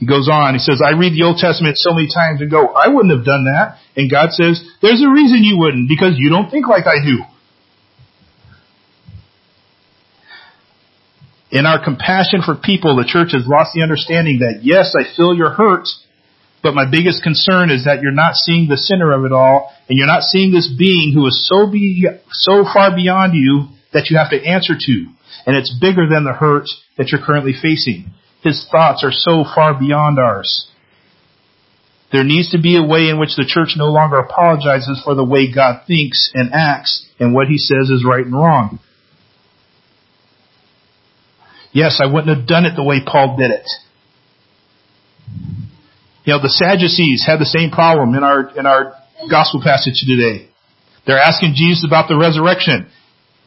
He 0.00 0.06
goes 0.08 0.32
on, 0.32 0.56
he 0.56 0.64
says, 0.64 0.80
I 0.80 0.96
read 0.96 1.12
the 1.12 1.28
Old 1.28 1.36
Testament 1.36 1.76
so 1.76 1.92
many 1.92 2.08
times 2.08 2.40
and 2.40 2.50
go, 2.50 2.72
I 2.72 2.88
wouldn't 2.88 3.12
have 3.12 3.24
done 3.24 3.44
that. 3.44 3.76
And 3.94 4.10
God 4.10 4.32
says, 4.32 4.64
there's 4.80 5.04
a 5.04 5.12
reason 5.12 5.44
you 5.44 5.60
wouldn't, 5.60 5.92
because 5.92 6.16
you 6.16 6.30
don't 6.32 6.48
think 6.48 6.66
like 6.66 6.88
I 6.88 7.04
do. 7.04 7.20
In 11.52 11.66
our 11.66 11.84
compassion 11.84 12.40
for 12.40 12.56
people, 12.56 12.96
the 12.96 13.04
church 13.04 13.36
has 13.36 13.44
lost 13.44 13.76
the 13.76 13.82
understanding 13.82 14.40
that 14.40 14.64
yes, 14.64 14.96
I 14.96 15.04
feel 15.04 15.36
your 15.36 15.50
hurt, 15.50 15.84
but 16.62 16.72
my 16.72 16.88
biggest 16.88 17.22
concern 17.22 17.68
is 17.68 17.84
that 17.84 18.00
you're 18.00 18.16
not 18.16 18.40
seeing 18.40 18.68
the 18.68 18.80
center 18.80 19.12
of 19.12 19.26
it 19.26 19.32
all, 19.32 19.68
and 19.88 19.98
you're 19.98 20.08
not 20.08 20.22
seeing 20.22 20.50
this 20.50 20.72
being 20.72 21.12
who 21.12 21.26
is 21.26 21.44
so 21.44 21.70
be, 21.70 22.08
so 22.32 22.64
far 22.64 22.96
beyond 22.96 23.34
you 23.34 23.68
that 23.92 24.08
you 24.08 24.16
have 24.16 24.30
to 24.30 24.40
answer 24.40 24.72
to. 24.80 24.94
And 25.44 25.56
it's 25.56 25.76
bigger 25.76 26.08
than 26.08 26.24
the 26.24 26.32
hurt 26.32 26.64
that 26.96 27.08
you're 27.08 27.20
currently 27.20 27.52
facing. 27.52 28.14
His 28.42 28.66
thoughts 28.70 29.04
are 29.04 29.12
so 29.12 29.44
far 29.44 29.78
beyond 29.78 30.18
ours. 30.18 30.70
There 32.12 32.24
needs 32.24 32.50
to 32.50 32.60
be 32.60 32.76
a 32.76 32.82
way 32.82 33.08
in 33.08 33.20
which 33.20 33.36
the 33.36 33.46
church 33.46 33.74
no 33.76 33.86
longer 33.86 34.18
apologizes 34.18 35.00
for 35.04 35.14
the 35.14 35.24
way 35.24 35.52
God 35.52 35.82
thinks 35.86 36.30
and 36.34 36.50
acts 36.52 37.06
and 37.20 37.34
what 37.34 37.46
he 37.46 37.56
says 37.56 37.88
is 37.90 38.04
right 38.04 38.24
and 38.24 38.34
wrong. 38.34 38.80
Yes, 41.72 42.00
I 42.02 42.12
wouldn't 42.12 42.36
have 42.36 42.48
done 42.48 42.64
it 42.64 42.74
the 42.74 42.82
way 42.82 43.00
Paul 43.04 43.36
did 43.38 43.52
it. 43.52 43.68
You 46.24 46.34
know, 46.34 46.42
the 46.42 46.50
Sadducees 46.50 47.24
had 47.24 47.38
the 47.38 47.46
same 47.46 47.70
problem 47.70 48.14
in 48.14 48.24
our, 48.24 48.58
in 48.58 48.66
our 48.66 48.94
gospel 49.30 49.62
passage 49.62 50.02
today. 50.04 50.48
They're 51.06 51.18
asking 51.18 51.54
Jesus 51.54 51.84
about 51.86 52.08
the 52.08 52.18
resurrection. 52.18 52.90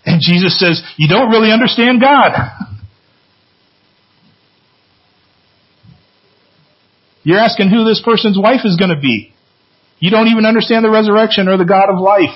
And 0.06 0.21
Jesus 0.21 0.58
says, 0.58 0.82
you 0.97 1.08
don't 1.10 1.29
really 1.29 1.51
understand 1.51 1.99
God. 1.99 2.32
You're 7.23 7.39
asking 7.39 7.69
who 7.69 7.86
this 7.86 8.01
person's 8.03 8.38
wife 8.38 8.62
is 8.65 8.75
going 8.77 8.93
to 8.93 8.99
be. 8.99 9.33
You 9.99 10.12
don't 10.12 10.27
even 10.27 10.45
understand 10.45 10.83
the 10.83 10.89
resurrection 10.89 11.47
or 11.47 11.57
the 11.57 11.65
God 11.65 11.89
of 11.89 11.99
life. 11.99 12.36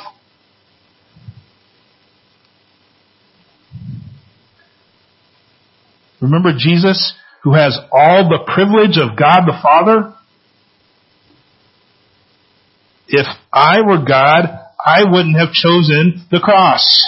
Remember 6.21 6.51
Jesus 6.57 7.13
who 7.43 7.53
has 7.53 7.77
all 7.91 8.29
the 8.29 8.51
privilege 8.51 8.97
of 8.97 9.17
God 9.17 9.41
the 9.45 9.59
Father? 9.61 10.13
If 13.07 13.27
I 13.51 13.81
were 13.81 14.03
God, 14.07 14.45
I 14.83 15.03
wouldn't 15.03 15.37
have 15.37 15.51
chosen 15.51 16.25
the 16.31 16.39
cross. 16.39 17.03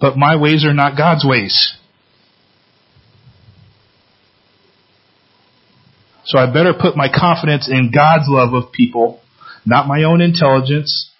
But 0.00 0.16
my 0.16 0.36
ways 0.36 0.64
are 0.64 0.74
not 0.74 0.96
God's 0.96 1.24
ways. 1.26 1.74
So 6.24 6.38
I 6.38 6.46
better 6.46 6.74
put 6.78 6.96
my 6.96 7.08
confidence 7.08 7.68
in 7.68 7.90
God's 7.94 8.26
love 8.28 8.52
of 8.54 8.72
people, 8.72 9.20
not 9.64 9.86
my 9.86 10.04
own 10.04 10.20
intelligence, 10.20 11.10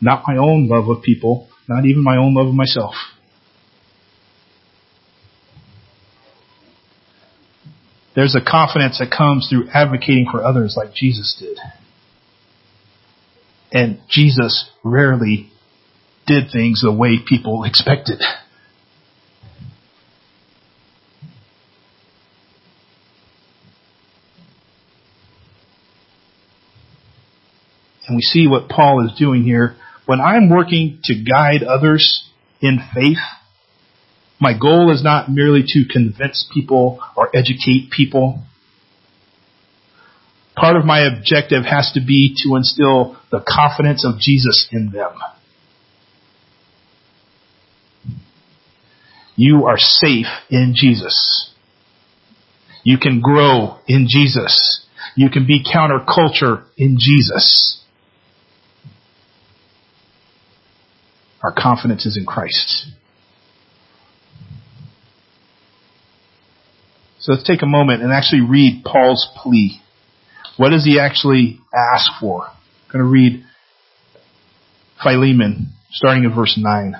not 0.00 0.24
my 0.26 0.36
own 0.36 0.68
love 0.68 0.88
of 0.88 1.02
people, 1.02 1.48
not 1.68 1.84
even 1.84 2.02
my 2.02 2.16
own 2.16 2.34
love 2.34 2.48
of 2.48 2.54
myself. 2.54 2.94
There's 8.14 8.34
a 8.34 8.40
confidence 8.40 8.98
that 8.98 9.12
comes 9.16 9.48
through 9.48 9.68
advocating 9.72 10.26
for 10.30 10.42
others 10.42 10.74
like 10.76 10.92
Jesus 10.92 11.36
did. 11.38 11.56
And 13.70 14.00
Jesus 14.08 14.68
rarely 14.82 15.52
did 16.26 16.50
things 16.50 16.80
the 16.82 16.92
way 16.92 17.18
people 17.24 17.64
expected. 17.64 18.20
And 28.08 28.16
we 28.16 28.22
see 28.22 28.46
what 28.48 28.68
Paul 28.68 29.06
is 29.06 29.18
doing 29.18 29.42
here. 29.44 29.76
When 30.06 30.20
I'm 30.20 30.48
working 30.48 31.00
to 31.04 31.14
guide 31.14 31.62
others 31.62 32.24
in 32.60 32.80
faith, 32.94 33.18
my 34.40 34.58
goal 34.58 34.90
is 34.92 35.04
not 35.04 35.30
merely 35.30 35.62
to 35.66 35.84
convince 35.90 36.48
people 36.52 37.00
or 37.16 37.28
educate 37.36 37.90
people. 37.94 38.42
Part 40.56 40.76
of 40.76 40.84
my 40.84 41.00
objective 41.00 41.64
has 41.64 41.92
to 41.92 42.00
be 42.00 42.34
to 42.42 42.56
instill 42.56 43.16
the 43.30 43.44
confidence 43.46 44.04
of 44.04 44.18
Jesus 44.18 44.68
in 44.72 44.90
them. 44.90 45.12
You 49.36 49.66
are 49.66 49.78
safe 49.78 50.26
in 50.50 50.72
Jesus. 50.74 51.52
You 52.82 52.98
can 52.98 53.20
grow 53.20 53.78
in 53.86 54.06
Jesus. 54.08 54.84
You 55.14 55.30
can 55.30 55.46
be 55.46 55.62
counterculture 55.62 56.64
in 56.76 56.96
Jesus. 56.98 57.77
Our 61.42 61.52
confidence 61.56 62.06
is 62.06 62.16
in 62.16 62.26
Christ. 62.26 62.88
So 67.20 67.32
let's 67.32 67.46
take 67.46 67.62
a 67.62 67.66
moment 67.66 68.02
and 68.02 68.12
actually 68.12 68.42
read 68.42 68.84
Paul's 68.84 69.28
plea. 69.36 69.80
What 70.56 70.70
does 70.70 70.84
he 70.84 70.98
actually 70.98 71.60
ask 71.74 72.10
for? 72.20 72.46
I'm 72.46 72.92
going 72.92 73.04
to 73.04 73.10
read 73.10 73.44
Philemon, 75.02 75.72
starting 75.90 76.24
in 76.24 76.34
verse 76.34 76.58
9. 76.60 76.94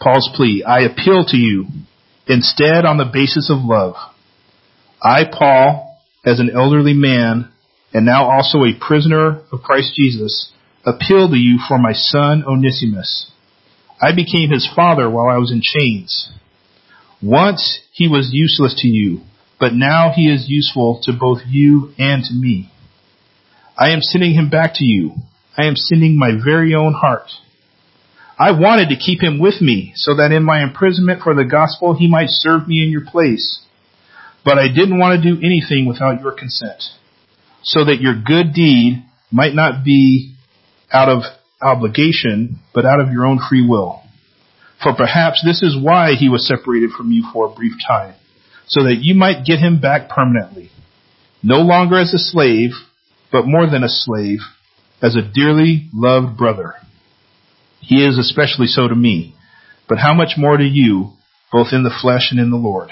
Paul's 0.00 0.28
plea, 0.34 0.64
I 0.66 0.80
appeal 0.80 1.24
to 1.28 1.36
you, 1.36 1.66
instead 2.26 2.84
on 2.84 2.96
the 2.96 3.10
basis 3.12 3.50
of 3.50 3.58
love. 3.62 3.94
I, 5.02 5.24
Paul, 5.30 5.98
as 6.24 6.40
an 6.40 6.50
elderly 6.54 6.94
man, 6.94 7.50
and 7.92 8.06
now 8.06 8.30
also 8.30 8.64
a 8.64 8.72
prisoner 8.78 9.42
of 9.52 9.62
Christ 9.62 9.92
Jesus, 9.94 10.52
appeal 10.86 11.28
to 11.30 11.36
you 11.36 11.58
for 11.66 11.78
my 11.78 11.92
son 11.92 12.44
Onesimus. 12.46 13.30
I 14.00 14.14
became 14.14 14.50
his 14.50 14.68
father 14.74 15.08
while 15.08 15.28
I 15.28 15.38
was 15.38 15.50
in 15.50 15.60
chains. 15.62 16.30
Once 17.22 17.80
he 17.92 18.08
was 18.08 18.30
useless 18.32 18.74
to 18.80 18.88
you, 18.88 19.20
but 19.58 19.72
now 19.72 20.12
he 20.14 20.28
is 20.28 20.46
useful 20.48 21.00
to 21.04 21.12
both 21.12 21.40
you 21.46 21.92
and 21.98 22.22
to 22.24 22.34
me. 22.34 22.70
I 23.78 23.90
am 23.90 24.02
sending 24.02 24.34
him 24.34 24.50
back 24.50 24.72
to 24.74 24.84
you. 24.84 25.12
I 25.56 25.64
am 25.66 25.76
sending 25.76 26.18
my 26.18 26.32
very 26.44 26.74
own 26.74 26.92
heart. 26.92 27.30
I 28.38 28.50
wanted 28.50 28.88
to 28.88 28.96
keep 28.96 29.22
him 29.22 29.38
with 29.38 29.60
me 29.60 29.92
so 29.94 30.16
that 30.16 30.32
in 30.32 30.42
my 30.42 30.62
imprisonment 30.62 31.22
for 31.22 31.34
the 31.34 31.44
gospel 31.44 31.94
he 31.94 32.08
might 32.08 32.28
serve 32.28 32.66
me 32.66 32.82
in 32.82 32.90
your 32.90 33.04
place. 33.06 33.64
But 34.44 34.58
I 34.58 34.68
didn't 34.68 34.98
want 34.98 35.22
to 35.22 35.34
do 35.34 35.40
anything 35.40 35.86
without 35.86 36.20
your 36.20 36.32
consent 36.32 36.82
so 37.62 37.84
that 37.84 38.00
your 38.00 38.14
good 38.14 38.52
deed 38.52 39.04
might 39.30 39.54
not 39.54 39.84
be 39.84 40.33
out 40.94 41.08
of 41.08 41.22
obligation, 41.60 42.60
but 42.72 42.86
out 42.86 43.00
of 43.00 43.10
your 43.10 43.26
own 43.26 43.40
free 43.48 43.66
will. 43.66 44.02
For 44.82 44.94
perhaps 44.94 45.42
this 45.44 45.62
is 45.62 45.76
why 45.80 46.12
he 46.18 46.28
was 46.28 46.46
separated 46.46 46.90
from 46.90 47.10
you 47.10 47.28
for 47.32 47.46
a 47.46 47.54
brief 47.54 47.72
time, 47.86 48.14
so 48.66 48.84
that 48.84 48.98
you 49.00 49.14
might 49.14 49.44
get 49.44 49.58
him 49.58 49.80
back 49.80 50.08
permanently, 50.08 50.70
no 51.42 51.56
longer 51.56 51.98
as 51.98 52.14
a 52.14 52.18
slave, 52.18 52.70
but 53.32 53.46
more 53.46 53.68
than 53.68 53.82
a 53.82 53.88
slave, 53.88 54.38
as 55.02 55.16
a 55.16 55.22
dearly 55.22 55.88
loved 55.92 56.36
brother. 56.36 56.74
He 57.80 57.96
is 57.96 58.16
especially 58.18 58.66
so 58.66 58.88
to 58.88 58.94
me, 58.94 59.34
but 59.88 59.98
how 59.98 60.14
much 60.14 60.34
more 60.36 60.56
to 60.56 60.64
you, 60.64 61.12
both 61.52 61.68
in 61.72 61.82
the 61.82 61.94
flesh 62.00 62.28
and 62.30 62.40
in 62.40 62.50
the 62.50 62.56
Lord. 62.56 62.90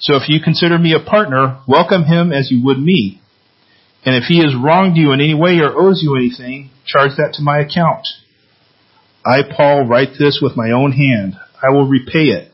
So 0.00 0.16
if 0.16 0.28
you 0.28 0.40
consider 0.42 0.78
me 0.78 0.94
a 0.94 1.08
partner, 1.08 1.60
welcome 1.66 2.04
him 2.04 2.32
as 2.32 2.50
you 2.50 2.64
would 2.64 2.78
me. 2.78 3.21
And 4.04 4.16
if 4.16 4.24
he 4.24 4.38
has 4.38 4.54
wronged 4.54 4.96
you 4.96 5.12
in 5.12 5.20
any 5.20 5.34
way 5.34 5.58
or 5.58 5.72
owes 5.72 6.02
you 6.02 6.16
anything, 6.16 6.70
charge 6.84 7.12
that 7.18 7.34
to 7.34 7.42
my 7.42 7.60
account. 7.60 8.06
I, 9.24 9.42
Paul, 9.56 9.86
write 9.86 10.18
this 10.18 10.40
with 10.42 10.56
my 10.56 10.72
own 10.72 10.92
hand. 10.92 11.34
I 11.62 11.70
will 11.70 11.86
repay 11.86 12.26
it, 12.26 12.52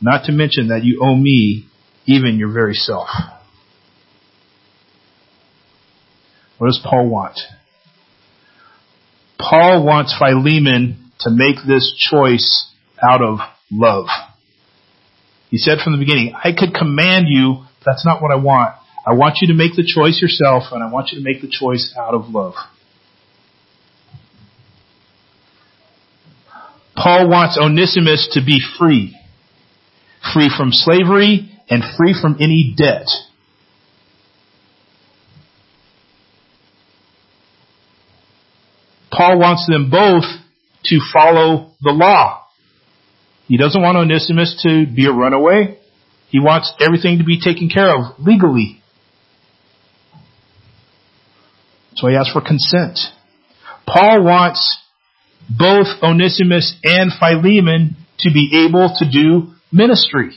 not 0.00 0.26
to 0.26 0.32
mention 0.32 0.68
that 0.68 0.84
you 0.84 1.00
owe 1.02 1.16
me 1.16 1.66
even 2.06 2.36
your 2.36 2.52
very 2.52 2.74
self. 2.74 3.08
What 6.58 6.68
does 6.68 6.80
Paul 6.84 7.08
want? 7.08 7.40
Paul 9.38 9.84
wants 9.84 10.14
Philemon 10.16 11.10
to 11.20 11.30
make 11.30 11.56
this 11.66 11.92
choice 11.98 12.72
out 13.02 13.22
of 13.22 13.38
love. 13.72 14.06
He 15.50 15.58
said 15.58 15.78
from 15.82 15.92
the 15.92 15.98
beginning, 15.98 16.34
I 16.34 16.52
could 16.56 16.74
command 16.74 17.26
you, 17.28 17.64
but 17.80 17.92
that's 17.92 18.06
not 18.06 18.22
what 18.22 18.30
I 18.30 18.36
want. 18.36 18.74
I 19.06 19.12
want 19.12 19.38
you 19.40 19.48
to 19.48 19.54
make 19.54 19.76
the 19.76 19.84
choice 19.84 20.20
yourself, 20.22 20.72
and 20.72 20.82
I 20.82 20.90
want 20.90 21.10
you 21.12 21.18
to 21.18 21.24
make 21.24 21.42
the 21.42 21.48
choice 21.48 21.94
out 21.98 22.14
of 22.14 22.28
love. 22.30 22.54
Paul 26.96 27.28
wants 27.28 27.58
Onesimus 27.58 28.30
to 28.32 28.40
be 28.44 28.60
free. 28.78 29.14
Free 30.32 30.50
from 30.56 30.70
slavery 30.72 31.50
and 31.68 31.82
free 31.98 32.14
from 32.18 32.36
any 32.40 32.74
debt. 32.76 33.06
Paul 39.10 39.38
wants 39.38 39.66
them 39.68 39.90
both 39.90 40.24
to 40.84 41.00
follow 41.12 41.72
the 41.80 41.92
law. 41.92 42.46
He 43.46 43.58
doesn't 43.58 43.80
want 43.80 43.96
Onesimus 43.96 44.60
to 44.62 44.86
be 44.86 45.06
a 45.06 45.12
runaway. 45.12 45.78
He 46.30 46.40
wants 46.40 46.72
everything 46.80 47.18
to 47.18 47.24
be 47.24 47.38
taken 47.38 47.68
care 47.68 47.94
of 47.94 48.18
legally. 48.18 48.82
So 51.94 52.08
he 52.08 52.16
asks 52.16 52.32
for 52.32 52.40
consent. 52.40 52.98
Paul 53.86 54.24
wants 54.24 54.80
both 55.48 55.86
Onesimus 56.02 56.74
and 56.82 57.12
Philemon 57.18 57.96
to 58.20 58.30
be 58.32 58.66
able 58.66 58.94
to 58.98 59.10
do 59.10 59.52
ministry. 59.70 60.30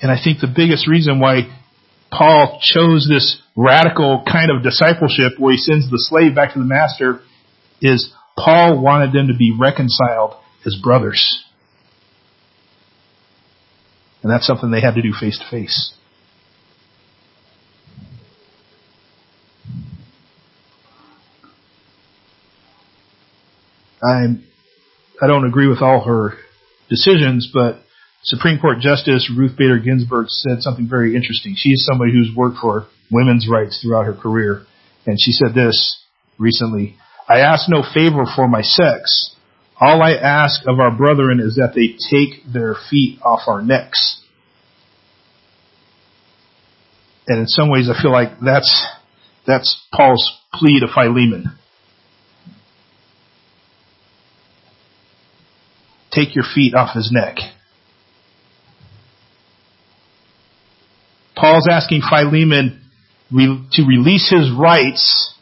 And 0.00 0.12
I 0.12 0.16
think 0.22 0.40
the 0.40 0.52
biggest 0.54 0.86
reason 0.86 1.18
why 1.18 1.52
Paul 2.10 2.60
chose 2.62 3.08
this 3.08 3.42
radical 3.56 4.24
kind 4.30 4.50
of 4.50 4.62
discipleship 4.62 5.32
where 5.38 5.52
he 5.52 5.58
sends 5.58 5.90
the 5.90 5.98
slave 5.98 6.34
back 6.34 6.52
to 6.52 6.58
the 6.58 6.64
master 6.64 7.20
is 7.80 8.12
Paul 8.36 8.80
wanted 8.80 9.12
them 9.12 9.28
to 9.28 9.36
be 9.36 9.54
reconciled 9.58 10.34
as 10.64 10.76
brothers. 10.80 11.44
And 14.22 14.32
that's 14.32 14.46
something 14.46 14.70
they 14.70 14.80
had 14.80 14.94
to 14.94 15.02
do 15.02 15.12
face 15.12 15.38
to 15.38 15.50
face. 15.50 15.92
I'm, 24.02 24.44
I 25.20 25.26
don't 25.26 25.46
agree 25.46 25.68
with 25.68 25.82
all 25.82 26.04
her 26.04 26.34
decisions, 26.88 27.50
but 27.52 27.80
Supreme 28.22 28.58
Court 28.58 28.80
Justice 28.80 29.30
Ruth 29.36 29.56
Bader 29.56 29.78
Ginsburg 29.78 30.26
said 30.28 30.62
something 30.62 30.88
very 30.88 31.16
interesting. 31.16 31.54
She's 31.56 31.84
somebody 31.84 32.12
who's 32.12 32.34
worked 32.34 32.58
for 32.58 32.86
women's 33.10 33.48
rights 33.50 33.80
throughout 33.80 34.04
her 34.04 34.14
career. 34.14 34.62
And 35.06 35.16
she 35.20 35.32
said 35.32 35.54
this 35.54 36.02
recently. 36.38 36.96
I 37.28 37.40
ask 37.40 37.68
no 37.68 37.82
favor 37.82 38.24
for 38.34 38.48
my 38.48 38.62
sex. 38.62 39.34
All 39.80 40.02
I 40.02 40.12
ask 40.12 40.62
of 40.66 40.80
our 40.80 40.96
brethren 40.96 41.40
is 41.40 41.56
that 41.56 41.74
they 41.74 41.96
take 42.10 42.52
their 42.52 42.74
feet 42.90 43.20
off 43.22 43.42
our 43.46 43.62
necks. 43.62 44.20
And 47.26 47.40
in 47.40 47.46
some 47.46 47.70
ways 47.70 47.88
I 47.88 48.00
feel 48.00 48.10
like 48.10 48.40
that's, 48.44 48.86
that's 49.46 49.86
Paul's 49.92 50.40
plea 50.54 50.80
to 50.80 50.88
Philemon. 50.92 51.58
Take 56.10 56.34
your 56.34 56.44
feet 56.54 56.74
off 56.74 56.94
his 56.94 57.10
neck. 57.12 57.36
Paul's 61.36 61.68
asking 61.70 62.02
Philemon 62.08 62.82
to 63.30 63.82
release 63.86 64.30
his 64.30 64.50
rights 64.50 65.34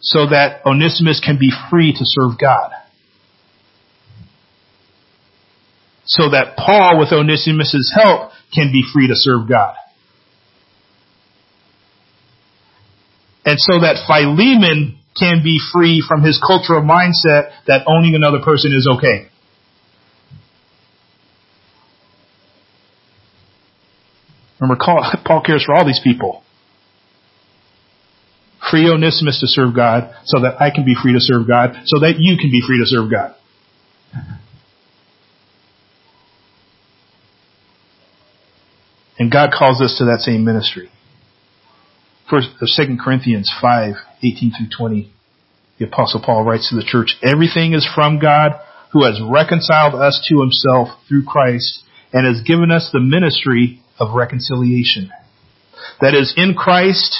so 0.00 0.26
that 0.26 0.64
Onesimus 0.66 1.20
can 1.24 1.38
be 1.38 1.50
free 1.70 1.92
to 1.92 2.00
serve 2.02 2.38
God. 2.40 2.70
So 6.06 6.30
that 6.30 6.56
Paul, 6.56 6.98
with 6.98 7.12
Onesimus' 7.12 7.92
help, 7.94 8.30
can 8.52 8.70
be 8.72 8.84
free 8.92 9.08
to 9.08 9.14
serve 9.14 9.48
God. 9.48 9.74
And 13.46 13.56
so 13.58 13.80
that 13.80 14.04
Philemon 14.06 14.98
can 15.18 15.42
be 15.42 15.60
free 15.72 16.02
from 16.06 16.22
his 16.22 16.40
cultural 16.44 16.82
mindset 16.82 17.52
that 17.66 17.84
owning 17.86 18.14
another 18.14 18.40
person 18.44 18.72
is 18.76 18.88
okay. 18.96 19.28
Remember, 24.64 24.82
Paul 25.24 25.42
cares 25.44 25.64
for 25.64 25.74
all 25.74 25.86
these 25.86 26.00
people. 26.02 26.42
Free 28.70 28.88
Onesimus 28.88 29.40
to 29.40 29.46
serve 29.46 29.76
God 29.76 30.14
so 30.24 30.40
that 30.40 30.60
I 30.60 30.70
can 30.74 30.84
be 30.84 30.94
free 31.00 31.12
to 31.12 31.20
serve 31.20 31.46
God, 31.46 31.74
so 31.84 32.00
that 32.00 32.14
you 32.18 32.36
can 32.38 32.50
be 32.50 32.62
free 32.66 32.78
to 32.78 32.86
serve 32.86 33.10
God. 33.10 33.34
And 39.18 39.30
God 39.30 39.50
calls 39.56 39.80
us 39.80 39.96
to 39.98 40.06
that 40.06 40.20
same 40.20 40.44
ministry. 40.44 40.90
First, 42.28 42.48
uh, 42.60 42.66
2 42.66 42.96
Corinthians 43.02 43.52
5, 43.60 43.94
18 44.22 44.52
through 44.56 44.68
20, 44.76 45.12
the 45.78 45.86
apostle 45.86 46.22
Paul 46.24 46.42
writes 46.42 46.70
to 46.70 46.76
the 46.76 46.84
church, 46.84 47.16
everything 47.22 47.74
is 47.74 47.86
from 47.94 48.18
God 48.18 48.52
who 48.92 49.04
has 49.04 49.20
reconciled 49.22 49.94
us 49.94 50.24
to 50.28 50.40
himself 50.40 50.88
through 51.06 51.24
Christ 51.24 51.84
and 52.12 52.26
has 52.26 52.44
given 52.46 52.70
us 52.70 52.90
the 52.92 53.00
ministry 53.00 53.83
of 53.98 54.14
reconciliation. 54.14 55.10
That 56.00 56.14
is, 56.14 56.34
in 56.36 56.54
Christ, 56.54 57.16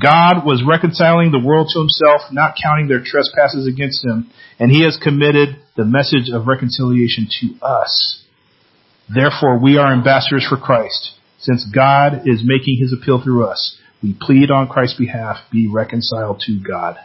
God 0.00 0.44
was 0.44 0.64
reconciling 0.66 1.32
the 1.32 1.44
world 1.44 1.68
to 1.72 1.80
himself, 1.80 2.32
not 2.32 2.56
counting 2.62 2.88
their 2.88 3.02
trespasses 3.04 3.66
against 3.66 4.04
him, 4.04 4.30
and 4.58 4.70
he 4.70 4.82
has 4.84 4.98
committed 5.02 5.56
the 5.76 5.84
message 5.84 6.30
of 6.32 6.46
reconciliation 6.46 7.28
to 7.40 7.64
us. 7.64 8.22
Therefore, 9.12 9.58
we 9.58 9.78
are 9.78 9.92
ambassadors 9.92 10.46
for 10.48 10.56
Christ. 10.56 11.12
Since 11.38 11.66
God 11.72 12.22
is 12.26 12.42
making 12.44 12.78
his 12.80 12.92
appeal 12.92 13.22
through 13.22 13.46
us, 13.46 13.78
we 14.02 14.16
plead 14.18 14.50
on 14.50 14.68
Christ's 14.68 14.98
behalf, 14.98 15.36
be 15.50 15.68
reconciled 15.68 16.42
to 16.46 16.60
God. 16.60 16.96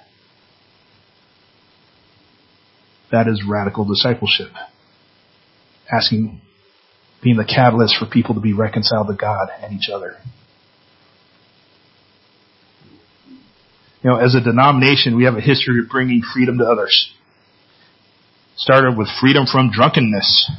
That 3.12 3.28
is 3.28 3.44
radical 3.48 3.86
discipleship. 3.86 4.52
Asking 5.92 6.42
being 7.22 7.38
the 7.38 7.46
catalyst 7.46 7.96
for 8.00 8.06
people 8.06 8.36
to 8.36 8.42
be 8.42 8.54
reconciled 8.54 9.08
to 9.08 9.14
God 9.14 9.50
and 9.62 9.74
each 9.74 9.90
other. 9.94 10.16
You 14.04 14.10
know, 14.10 14.18
as 14.18 14.34
a 14.34 14.42
denomination, 14.42 15.16
we 15.16 15.26
have 15.26 15.36
a 15.36 15.42
history 15.42 15.80
of 15.80 15.90
bringing 15.90 16.24
freedom 16.34 16.58
to 16.58 16.66
others. 16.66 17.14
Started 18.58 18.98
with 18.98 19.08
freedom 19.20 19.46
from 19.46 19.72
drunkenness, 19.72 20.52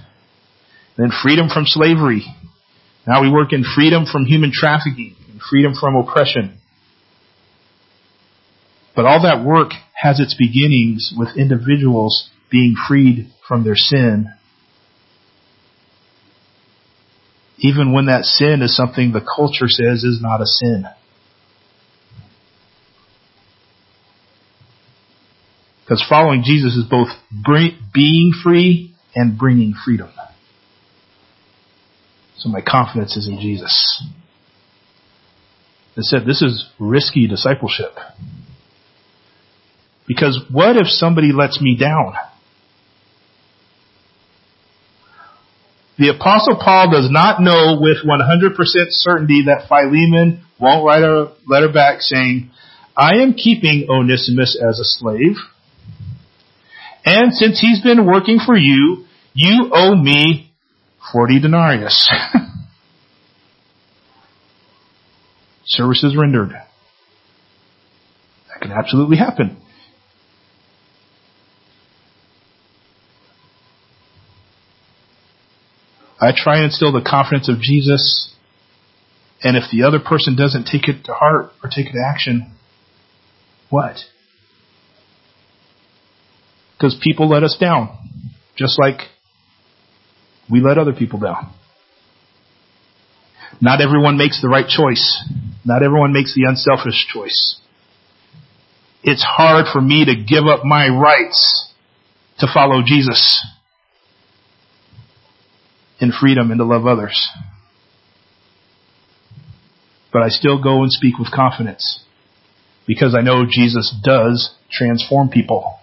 then 0.97 1.11
freedom 1.23 1.49
from 1.53 1.65
slavery. 1.67 2.25
Now 3.07 3.21
we 3.23 3.31
work 3.31 3.53
in 3.53 3.65
freedom 3.65 4.07
from 4.11 4.25
human 4.27 4.53
trafficking 4.53 5.17
and 5.31 5.41
freedom 5.41 5.75
from 5.79 5.97
oppression. 5.97 6.59
But 8.95 9.07
all 9.07 9.23
that 9.23 9.45
work 9.45 9.73
has 9.95 10.21
its 10.21 10.35
beginnings 10.39 11.13
with 11.17 11.37
individuals 11.37 12.29
being 12.51 12.75
freed 12.89 13.33
from 13.49 13.65
their 13.65 13.77
sin 13.77 14.29
even 17.63 17.93
when 17.93 18.07
that 18.07 18.25
sin 18.25 18.61
is 18.61 18.77
something 18.77 19.13
the 19.13 19.21
culture 19.21 19.69
says 19.69 20.03
is 20.03 20.21
not 20.21 20.41
a 20.41 20.47
sin. 20.47 20.85
Because 25.85 26.05
following 26.09 26.43
Jesus 26.45 26.75
is 26.75 26.85
both 26.85 27.09
being 27.95 28.33
free 28.43 28.95
and 29.15 29.39
bringing 29.39 29.75
freedom. 29.85 30.11
So 32.37 32.49
my 32.49 32.61
confidence 32.61 33.17
is 33.17 33.29
in 33.29 33.41
Jesus. 33.41 34.05
I 35.97 36.01
said 36.01 36.25
this 36.27 36.43
is 36.43 36.69
risky 36.81 37.29
discipleship. 37.29 37.93
Because 40.09 40.41
what 40.51 40.77
if 40.77 40.89
somebody 40.89 41.31
lets 41.33 41.61
me 41.61 41.77
down? 41.77 42.15
The 45.99 46.09
apostle 46.09 46.59
Paul 46.63 46.91
does 46.91 47.09
not 47.11 47.41
know 47.41 47.79
with 47.81 47.99
100% 48.05 48.57
certainty 48.91 49.45
that 49.47 49.69
Philemon 49.69 50.45
won't 50.59 50.87
write 50.87 51.03
a 51.03 51.33
letter 51.47 51.73
back 51.73 52.01
saying, 52.01 52.51
I 52.97 53.17
am 53.17 53.35
keeping 53.35 53.87
Onesimus 53.89 54.57
as 54.57 54.79
a 54.79 54.85
slave. 54.85 55.37
And 57.05 57.33
since 57.33 57.61
he's 57.61 57.83
been 57.83 58.07
working 58.07 58.39
for 58.45 58.57
you, 58.57 59.05
you 59.35 59.71
owe 59.73 59.95
me 59.95 60.53
40 61.13 61.41
denarius. 61.41 62.09
Services 65.65 66.17
rendered. 66.17 66.51
That 66.51 66.69
can 68.61 68.73
absolutely 68.73 69.17
happen. 69.17 69.62
I 76.21 76.33
try 76.37 76.57
and 76.57 76.67
instill 76.67 76.93
the 76.93 77.03
confidence 77.09 77.49
of 77.49 77.61
Jesus. 77.61 78.33
And 79.43 79.57
if 79.57 79.65
the 79.73 79.83
other 79.83 79.99
person 79.99 80.37
doesn't 80.37 80.67
take 80.67 80.89
it 80.89 81.05
to 81.07 81.13
heart 81.13 81.53
or 81.63 81.69
take 81.69 81.87
it 81.87 81.93
to 81.93 82.05
action, 82.07 82.53
what? 83.71 83.97
Because 86.77 86.97
people 87.03 87.29
let 87.29 87.43
us 87.43 87.57
down, 87.61 87.97
just 88.57 88.79
like 88.81 89.01
we 90.51 90.61
let 90.61 90.79
other 90.79 90.93
people 90.93 91.19
down. 91.19 91.53
Not 93.61 93.81
everyone 93.81 94.17
makes 94.17 94.41
the 94.43 94.49
right 94.49 94.67
choice. 94.67 95.23
Not 95.65 95.83
everyone 95.83 96.13
makes 96.13 96.35
the 96.35 96.45
unselfish 96.49 97.07
choice. 97.13 97.61
it's 99.05 99.23
hard 99.23 99.67
for 99.73 99.81
me 99.81 100.05
to 100.05 100.15
give 100.15 100.47
up 100.47 100.65
my 100.65 100.89
rights 100.89 101.73
to 102.39 102.47
follow 102.53 102.83
Jesus 102.85 103.45
in 106.03 106.13
freedom 106.13 106.51
and 106.51 106.59
to 106.59 106.65
love 106.65 106.87
others. 106.87 107.29
But 110.13 110.23
I 110.23 110.29
still 110.29 110.63
go 110.63 110.83
and 110.83 110.93
speak 110.93 111.19
with 111.19 111.31
confidence 111.31 112.05
because 112.87 113.15
I 113.15 113.23
know 113.23 113.45
Jesus 113.49 113.95
does 114.05 114.55
transform 114.71 115.31
people. 115.31 115.79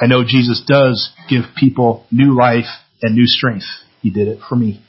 I 0.00 0.06
know 0.06 0.22
Jesus 0.24 0.62
does 0.64 1.10
give 1.28 1.42
people 1.56 2.06
new 2.12 2.36
life 2.36 2.66
and 3.02 3.16
new 3.16 3.26
strength. 3.26 3.64
He 4.00 4.10
did 4.10 4.28
it 4.28 4.38
for 4.48 4.54
me. 4.54 4.84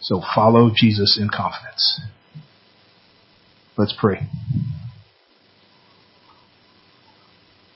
So 0.00 0.22
follow 0.34 0.70
Jesus 0.74 1.18
in 1.20 1.28
confidence. 1.28 2.00
Let's 3.76 3.94
pray. 3.96 4.28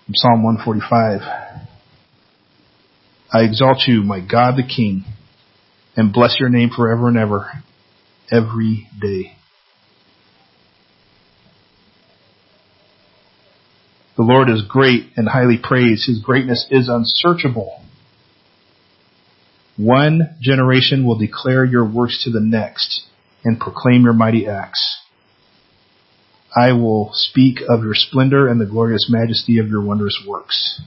From 0.06 0.14
Psalm 0.14 0.42
145. 0.42 1.68
I 3.32 3.44
exalt 3.44 3.84
you, 3.86 4.02
my 4.02 4.20
God 4.20 4.56
the 4.56 4.62
King, 4.62 5.04
and 5.96 6.12
bless 6.12 6.36
your 6.38 6.50
name 6.50 6.70
forever 6.74 7.08
and 7.08 7.16
ever, 7.16 7.50
every 8.30 8.88
day. 9.00 9.36
The 14.16 14.22
Lord 14.22 14.50
is 14.50 14.62
great 14.68 15.12
and 15.16 15.26
highly 15.26 15.58
praised. 15.60 16.06
His 16.06 16.20
greatness 16.20 16.66
is 16.70 16.88
unsearchable. 16.88 17.82
One 19.78 20.36
generation 20.40 21.06
will 21.06 21.16
declare 21.18 21.64
your 21.64 21.88
works 21.88 22.22
to 22.24 22.30
the 22.30 22.40
next 22.40 23.06
and 23.42 23.58
proclaim 23.58 24.04
your 24.04 24.12
mighty 24.12 24.46
acts. 24.46 24.98
I 26.54 26.72
will 26.72 27.10
speak 27.14 27.60
of 27.66 27.82
your 27.82 27.94
splendor 27.94 28.46
and 28.46 28.60
the 28.60 28.66
glorious 28.66 29.08
majesty 29.08 29.58
of 29.58 29.68
your 29.68 29.82
wondrous 29.82 30.22
works. 30.26 30.82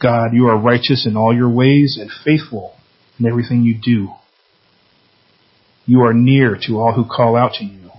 God, 0.00 0.32
you 0.32 0.48
are 0.48 0.58
righteous 0.58 1.06
in 1.06 1.16
all 1.16 1.34
your 1.34 1.50
ways 1.50 1.98
and 2.00 2.10
faithful 2.24 2.74
in 3.18 3.26
everything 3.26 3.62
you 3.62 3.78
do. 3.82 4.10
You 5.86 6.02
are 6.02 6.12
near 6.12 6.58
to 6.66 6.78
all 6.78 6.92
who 6.92 7.04
call 7.04 7.36
out 7.36 7.54
to 7.54 7.64
you. 7.64 7.90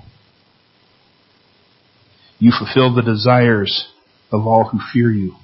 You 2.39 2.51
fulfill 2.57 2.93
the 2.93 3.01
desires 3.01 3.87
of 4.31 4.45
all 4.45 4.65
who 4.65 4.79
fear 4.93 5.11
you. 5.11 5.35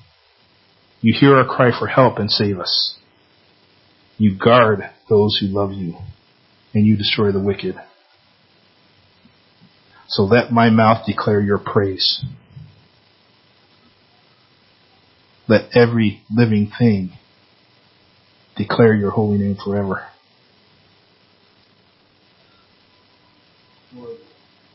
You 1.02 1.16
hear 1.20 1.36
our 1.36 1.46
cry 1.46 1.72
for 1.78 1.88
help 1.88 2.18
and 2.18 2.30
save 2.30 2.60
us. 2.60 2.98
You 4.18 4.38
guard 4.38 4.82
those 5.10 5.38
who 5.40 5.48
love 5.48 5.74
you, 5.74 5.96
and 6.74 6.86
you 6.86 6.96
destroy 6.96 7.32
the 7.32 7.44
wicked. 7.44 7.76
So 10.08 10.24
let 10.24 10.52
my 10.52 10.70
mouth 10.70 11.06
declare 11.08 11.42
your 11.42 11.58
praise. 11.58 12.24
Let 15.48 15.76
every 15.76 16.22
living 16.34 16.72
thing 16.78 17.12
declare 18.56 18.96
your 18.96 19.12
holy 19.12 19.38
name 19.38 19.58
forever. 19.64 20.06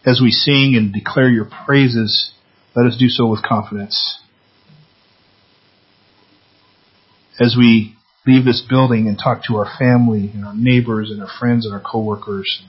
As 0.05 0.21
we 0.23 0.31
sing 0.31 0.75
and 0.77 0.93
declare 0.93 1.31
your 1.31 1.49
praises, 1.67 2.31
let 2.75 2.87
us 2.87 2.97
do 2.99 3.09
so 3.09 3.27
with 3.27 3.43
confidence. 3.43 4.19
As 7.41 7.57
we 7.59 7.95
leave 8.27 8.45
this 8.45 8.65
building 8.69 9.09
and 9.09 9.19
talk 9.19 9.43
to 9.45 9.57
our 9.57 9.71
family 9.79 10.31
and 10.35 10.45
our 10.45 10.55
neighbors 10.55 11.11
and 11.11 11.21
our 11.23 11.31
friends 11.39 11.65
and 11.65 11.75
our 11.75 11.81
coworkers, 11.81 12.63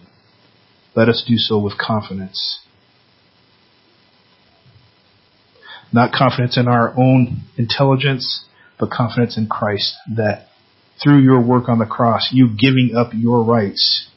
let 0.96 1.10
us 1.10 1.24
do 1.28 1.38
so 1.38 1.60
with 1.60 1.78
confidence. 1.78 2.60
Not 5.92 6.12
confidence 6.12 6.58
in 6.58 6.68
our 6.68 6.94
own 6.98 7.42
intelligence, 7.58 8.46
but 8.80 8.92
confidence 8.92 9.38
in 9.38 9.48
Christ 9.48 9.96
that 10.16 10.48
through 11.02 11.20
your 11.20 11.42
work 11.42 11.70
on 11.70 11.80
the 11.80 11.86
cross, 11.86 12.30
you 12.32 12.50
giving 12.56 12.94
up 12.96 13.12
your 13.14 13.44
rights, 13.44 14.08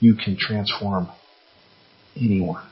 you 0.00 0.14
can 0.14 0.36
transform 0.38 1.08
anyone. 2.16 2.64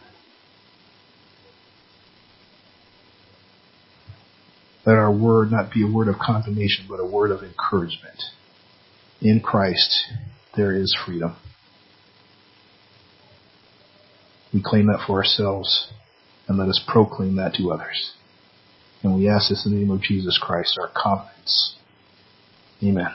Let 4.87 4.97
our 4.97 5.12
word 5.12 5.51
not 5.51 5.73
be 5.73 5.83
a 5.83 5.92
word 5.92 6.07
of 6.07 6.14
condemnation, 6.19 6.87
but 6.88 7.01
a 7.01 7.05
word 7.05 7.33
of 7.33 7.42
encouragement. 7.42 8.23
In 9.21 9.40
Christ, 9.40 10.07
there 10.57 10.73
is 10.73 10.97
freedom. 11.05 11.37
We 14.55 14.62
claim 14.64 14.87
that 14.87 15.05
for 15.05 15.19
ourselves, 15.19 15.90
and 16.47 16.57
let 16.57 16.69
us 16.69 16.81
proclaim 16.87 17.37
that 17.37 17.55
to 17.55 17.73
others. 17.73 18.12
And 19.03 19.17
we 19.17 19.29
ask 19.29 19.51
this 19.51 19.67
in 19.67 19.73
the 19.73 19.79
name 19.79 19.91
of 19.91 20.01
Jesus 20.01 20.39
Christ, 20.41 20.79
our 20.81 20.91
confidence. 20.95 21.77
Amen. 22.83 23.13